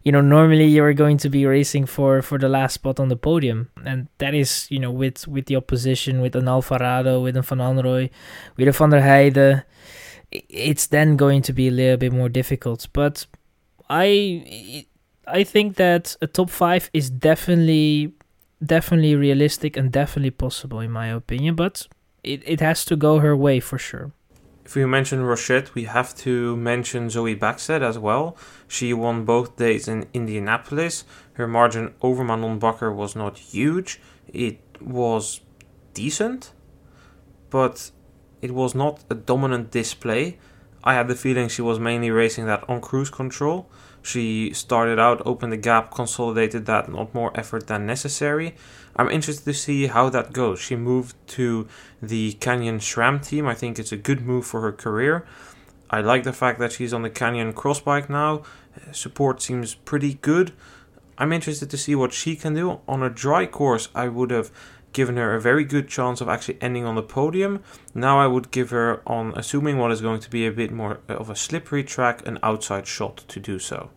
[0.03, 3.17] you know, normally you're going to be racing for for the last spot on the
[3.17, 7.43] podium, and that is, you know, with with the opposition, with an Alvarado, with a
[7.43, 8.11] Van Anrooy,
[8.57, 9.65] with a Van der Heijden,
[10.31, 12.89] it's then going to be a little bit more difficult.
[12.93, 13.27] But
[13.91, 14.87] I
[15.27, 18.15] I think that a top five is definitely
[18.65, 21.87] definitely realistic and definitely possible in my opinion, but
[22.23, 24.13] it, it has to go her way for sure.
[24.65, 28.37] If we mention Rochette, we have to mention Zoe Bäckstedt as well.
[28.67, 31.05] She won both days in Indianapolis.
[31.35, 33.99] Her margin over Manon Bakker was not huge.
[34.31, 35.41] It was
[35.95, 36.53] decent,
[37.49, 37.91] but
[38.43, 40.39] it was not a dominant display.
[40.85, 43.71] I had the feeling she was mainly racing that on cruise control.
[44.03, 48.55] She started out, opened the gap, consolidated that, not more effort than necessary.
[48.97, 50.59] I'm interested to see how that goes.
[50.61, 51.69] She moved to
[52.03, 53.47] the Canyon SRAM team.
[53.47, 55.27] I think it's a good move for her career.
[55.91, 58.43] I like the fact that she's on the Canyon crossbike now.
[58.93, 60.53] Support seems pretty good.
[61.17, 62.81] I'm interested to see what she can do.
[62.87, 64.51] On a dry course, I would have
[64.93, 67.63] given her a very good chance of actually ending on the podium.
[67.95, 71.01] Now I would give her, on assuming what is going to be a bit more
[71.09, 73.91] of a slippery track, an outside shot to do so.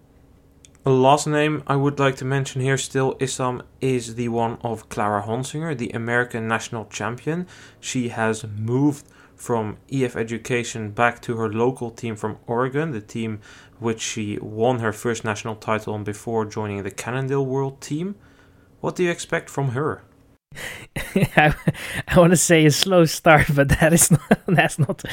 [0.83, 4.89] The last name I would like to mention here still, Issam, is the one of
[4.89, 7.45] Clara Honsinger, the American national champion.
[7.79, 13.41] She has moved from EF Education back to her local team from Oregon, the team
[13.79, 18.15] which she won her first national title on before joining the Cannondale World team.
[18.79, 20.03] What do you expect from her?
[21.15, 21.53] I,
[22.07, 24.39] I want to say a slow start, but that is not.
[24.47, 25.03] That's not.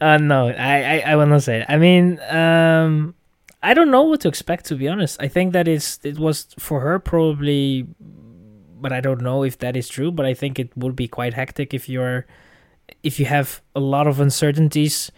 [0.00, 1.66] Uh, no, I, I, I will not say it.
[1.68, 3.14] I mean, um,
[3.62, 4.66] I don't know what to expect.
[4.66, 7.86] To be honest, I think that is it was for her probably,
[8.80, 10.10] but I don't know if that is true.
[10.12, 12.26] But I think it would be quite hectic if you're,
[13.02, 15.10] if you have a lot of uncertainties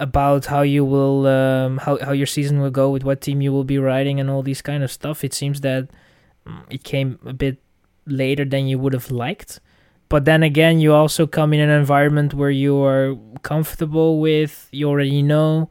[0.00, 3.52] about how you will, um, how how your season will go with what team you
[3.52, 5.24] will be riding and all these kind of stuff.
[5.24, 5.88] It seems that
[6.46, 7.58] mm, it came a bit
[8.10, 9.60] later than you would have liked.
[10.08, 14.88] But then again, you also come in an environment where you are comfortable with, you
[14.88, 15.68] already know.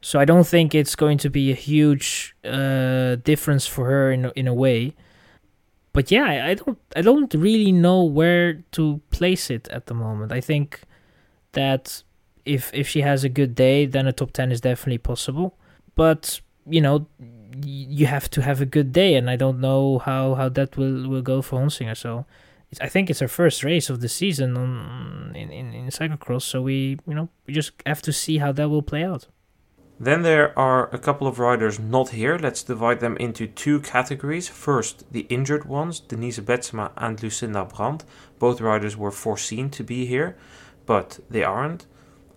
[0.00, 4.30] So I don't think it's going to be a huge uh, difference for her in
[4.36, 4.94] in a way.
[5.92, 9.94] But yeah, I, I don't I don't really know where to place it at the
[9.94, 10.32] moment.
[10.32, 10.80] I think
[11.52, 12.02] that
[12.44, 15.56] if if she has a good day, then a top ten is definitely possible.
[15.94, 17.06] But you know,
[17.64, 21.08] you have to have a good day, and I don't know how how that will
[21.08, 21.96] will go for Honsinger.
[21.96, 22.26] So
[22.80, 26.42] I think it's her first race of the season on in, in in cyclocross.
[26.42, 29.26] So we you know we just have to see how that will play out.
[30.00, 32.36] Then there are a couple of riders not here.
[32.36, 34.48] Let's divide them into two categories.
[34.48, 38.04] First, the injured ones, Denise Betsema and Lucinda Brand.
[38.40, 40.36] Both riders were foreseen to be here,
[40.86, 41.86] but they aren't.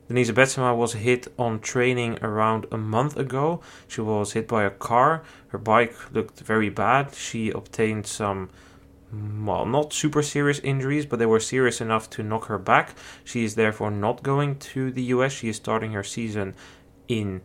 [0.08, 3.62] Denise Betsema was hit on training around a month ago.
[3.88, 5.24] She was hit by a car.
[5.48, 7.16] Her bike looked very bad.
[7.16, 8.50] She obtained some,
[9.12, 12.96] well, not super serious injuries, but they were serious enough to knock her back.
[13.24, 15.34] She is therefore not going to the US.
[15.34, 16.54] She is starting her season
[17.08, 17.42] in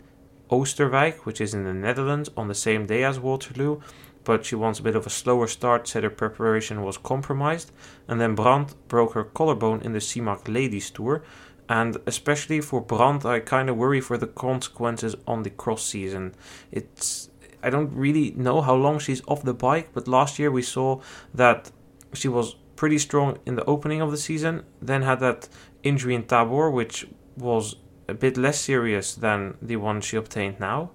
[0.51, 3.81] Oisterwijk, which is in the Netherlands, on the same day as Waterloo.
[4.23, 7.73] But she wants a bit of a slower start, said her preparation was compromised.
[8.07, 11.23] And then Brand broke her collarbone in the Simac Ladies Tour
[11.71, 16.35] and especially for Brand, I kind of worry for the consequences on the cross season.
[16.73, 17.31] It's
[17.62, 21.01] I don't really know how long she's off the bike, but last year we saw
[21.33, 21.71] that
[22.12, 25.49] she was pretty strong in the opening of the season, then had that
[25.85, 27.07] injury in Tabor, which
[27.37, 27.77] was
[28.09, 30.91] a bit less serious than the one she obtained now,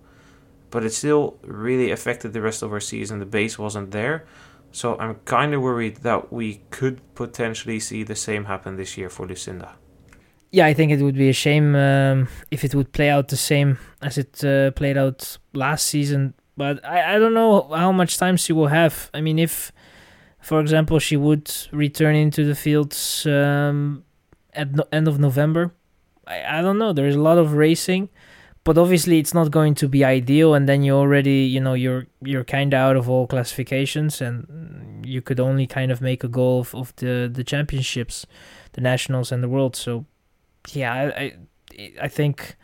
[0.72, 3.20] but it still really affected the rest of her season.
[3.20, 4.26] The base wasn't there.
[4.74, 9.10] So I'm kind of worried that we could potentially see the same happen this year
[9.10, 9.76] for Lucinda
[10.56, 13.36] yeah, I think it would be a shame um, if it would play out the
[13.36, 16.34] same as it uh, played out last season.
[16.56, 19.10] But I, I don't know how much time she will have.
[19.14, 19.74] I mean, if,
[20.40, 24.06] for example, she would return into the fields um,
[24.54, 25.74] at no- end of November,
[26.26, 26.94] I, I don't know.
[26.94, 28.08] There's a lot of racing,
[28.64, 30.54] but obviously it's not going to be ideal.
[30.54, 35.06] And then you already, you know, you're you're kind of out of all classifications, and
[35.06, 38.26] you could only kind of make a goal of, of the the championships,
[38.72, 39.76] the nationals and the world.
[39.76, 40.06] So,
[40.74, 41.22] yeah, I
[41.78, 42.56] I, I think.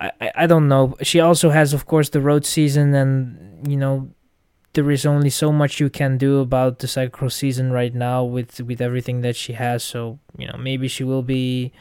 [0.00, 0.96] I, I don't know.
[1.02, 4.10] She also has, of course, the road season, and you know,
[4.74, 8.60] there is only so much you can do about the cyclocross season right now with
[8.60, 9.82] with everything that she has.
[9.82, 11.72] So you know maybe she will be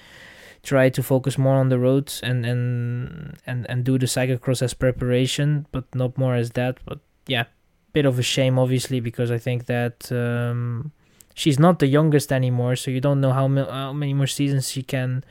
[0.62, 4.74] try to focus more on the roads and and and and do the cyclocross as
[4.74, 6.78] preparation, but not more as that.
[6.86, 7.45] But yeah,
[7.93, 10.12] bit of a shame obviously because I think that.
[10.12, 10.91] Um,
[11.34, 14.84] she's not the youngest anymore, so you don't know how, how many more seasons she
[14.84, 15.23] can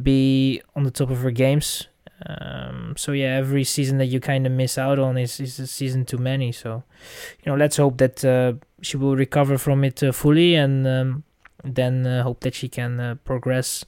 [0.00, 1.88] be on the top of her games.
[2.24, 5.66] Um, so yeah, every season that you kind of miss out on is, is a
[5.66, 6.50] season too many.
[6.50, 6.82] So,
[7.42, 11.24] you know, let's hope that uh, she will recover from it uh, fully, and um,
[11.62, 13.84] then uh, hope that she can uh, progress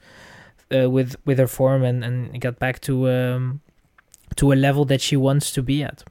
[0.74, 3.60] uh, with with her form and, and get back to um,
[4.36, 6.04] to a level that she wants to be at.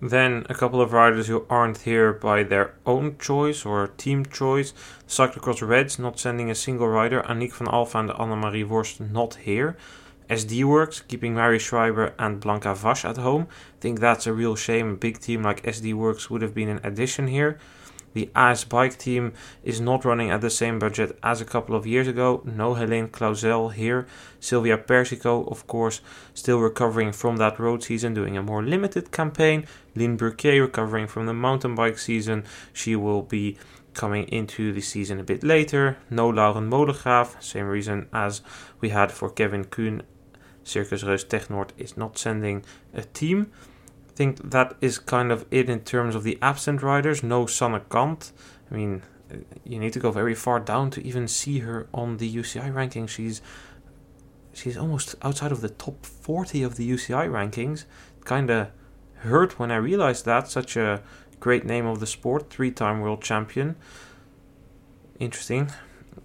[0.00, 4.72] Then a couple of riders who aren't here by their own choice or team choice.
[5.08, 7.22] Cyclocross Reds not sending a single rider.
[7.22, 9.76] Aniek van Alphen and Annemarie Worst not here.
[10.30, 13.48] SD Worx keeping Mary Schreiber and Blanka Vas at home.
[13.50, 14.90] I think that's a real shame.
[14.92, 17.58] A big team like SD Worx would have been an addition here.
[18.14, 19.32] The AS bike team
[19.62, 22.42] is not running at the same budget as a couple of years ago.
[22.44, 24.06] No Helene Clauzel here.
[24.40, 26.00] Silvia Persico, of course,
[26.34, 29.66] still recovering from that road season, doing a more limited campaign.
[29.94, 32.44] Lynn Burquier recovering from the mountain bike season.
[32.72, 33.58] She will be
[33.94, 35.98] coming into the season a bit later.
[36.08, 38.42] No Lauren Molengraaf, same reason as
[38.80, 40.02] we had for Kevin Kuhn
[40.68, 43.50] Circus Reus Technord is not sending a team.
[44.18, 47.22] I think that is kind of it in terms of the absent riders.
[47.22, 48.32] No Sanne Cant.
[48.68, 49.02] I mean,
[49.62, 53.06] you need to go very far down to even see her on the UCI ranking.
[53.06, 53.40] She's
[54.52, 57.84] she's almost outside of the top 40 of the UCI rankings.
[58.24, 58.72] Kind of
[59.18, 60.48] hurt when I realized that.
[60.48, 61.00] Such a
[61.38, 63.76] great name of the sport, three-time world champion.
[65.20, 65.70] Interesting.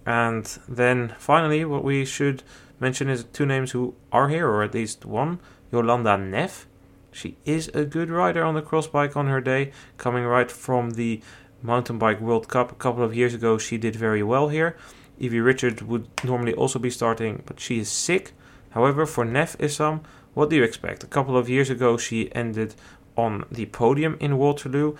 [0.04, 2.42] And then finally, what we should
[2.80, 5.38] mention is two names who are here, or at least one.
[5.70, 6.66] Jolanda Neff.
[7.14, 10.90] She is a good rider on the cross bike on her day, coming right from
[10.90, 11.22] the
[11.62, 13.56] Mountain Bike World Cup a couple of years ago.
[13.56, 14.76] She did very well here.
[15.18, 18.32] Evie Richard would normally also be starting, but she is sick.
[18.70, 20.00] However, for Neff Issam,
[20.34, 21.04] what do you expect?
[21.04, 22.74] A couple of years ago, she ended
[23.16, 24.96] on the podium in Waterloo.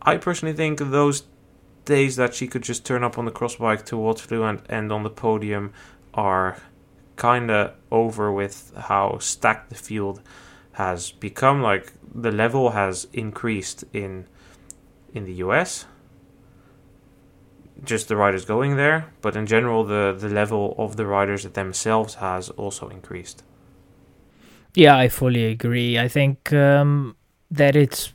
[0.00, 1.24] I personally think those
[1.84, 4.92] days that she could just turn up on the cross bike to Waterloo and end
[4.92, 5.72] on the podium
[6.14, 6.56] are
[7.16, 10.22] kind of over with how stacked the field
[10.78, 11.60] has become.
[11.62, 14.26] Like the level has increased in
[15.12, 15.86] in the US.
[17.84, 22.14] Just the riders going there, but in general, the the level of the riders themselves
[22.14, 23.42] has also increased.
[24.74, 25.98] Yeah, I fully agree.
[25.98, 27.16] I think um,
[27.50, 28.12] that it's.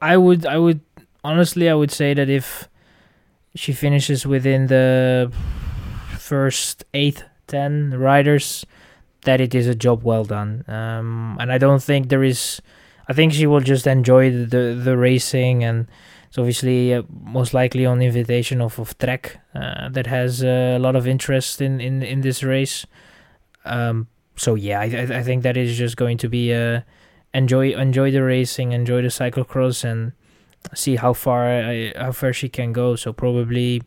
[0.00, 0.44] I would.
[0.46, 0.80] I would
[1.22, 1.68] honestly.
[1.68, 2.68] I would say that if
[3.54, 5.30] she finishes within the
[6.18, 8.64] first eight 10 riders
[9.24, 10.64] that it is a job well done.
[10.68, 12.60] Um, and i don't think there is
[13.08, 15.86] i think she will just enjoy the the, the racing and
[16.28, 20.78] it's obviously uh, most likely on invitation of, of trek uh, that has uh, a
[20.78, 22.86] lot of interest in in, in this race.
[23.64, 24.86] Um, so yeah I,
[25.20, 26.80] I think that is just going to be uh,
[27.32, 30.12] enjoy enjoy the racing enjoy the cyclocross and
[30.74, 32.96] see how far I, how far she can go.
[32.96, 33.82] So probably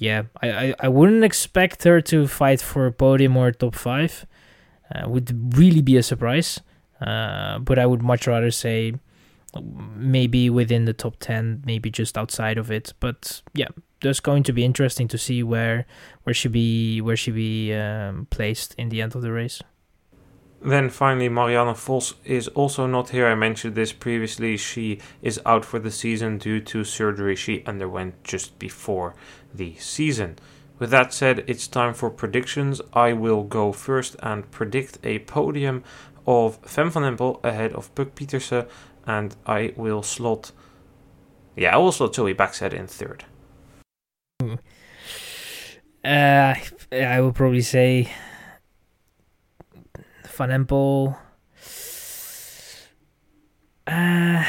[0.00, 4.26] yeah, I, I, I wouldn't expect her to fight for a podium or top five.
[4.94, 6.60] Uh, would really be a surprise.
[7.00, 8.94] Uh, but I would much rather say
[9.96, 12.92] maybe within the top 10 maybe just outside of it.
[13.00, 13.68] But yeah
[14.00, 15.86] that's going to be interesting to see where
[16.24, 19.62] where she be where she be um, placed in the end of the race.
[20.62, 23.26] Then finally marianne vos is also not here.
[23.26, 24.56] I mentioned this previously.
[24.56, 27.36] She is out for the season due to surgery.
[27.36, 29.14] She underwent just before
[29.54, 30.36] the season.
[30.80, 32.80] With that said, it's time for predictions.
[32.94, 35.84] I will go first and predict a podium
[36.26, 38.66] of Fem van Empel ahead of Puk Pieterse,
[39.06, 40.52] and I will slot.
[41.54, 43.24] Yeah, I will slot Zoe Bäckstedt in third.
[46.02, 46.54] Uh,
[46.92, 48.10] I will probably say
[50.28, 51.14] Van Empel.
[53.86, 54.44] Uh,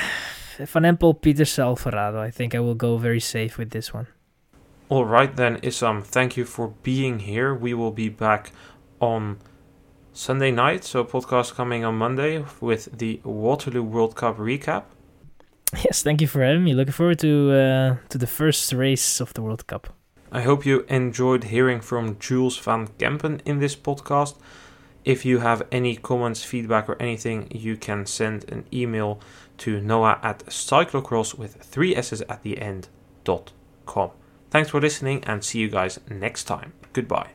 [0.60, 2.22] Van Empel, Pieterse, Alvarado.
[2.22, 4.08] I think I will go very safe with this one.
[4.92, 7.56] All right then, Issam, thank you for being here.
[7.56, 8.52] We will be back
[9.00, 9.38] on
[10.12, 14.84] Sunday night, so podcast coming on Monday with the Waterloo World Cup recap.
[15.86, 16.74] Yes, thank you for having me.
[16.74, 19.88] Looking forward to uh, to the first race of the World Cup.
[20.30, 24.36] I hope you enjoyed hearing from Jules van Kempen in this podcast.
[25.06, 29.22] If you have any comments, feedback, or anything, you can send an email
[29.60, 32.90] to noah at cyclocross with three s's at the end
[33.24, 33.54] dot
[33.86, 34.12] com.
[34.52, 36.74] Thanks for listening and see you guys next time.
[36.94, 37.32] Goodbye.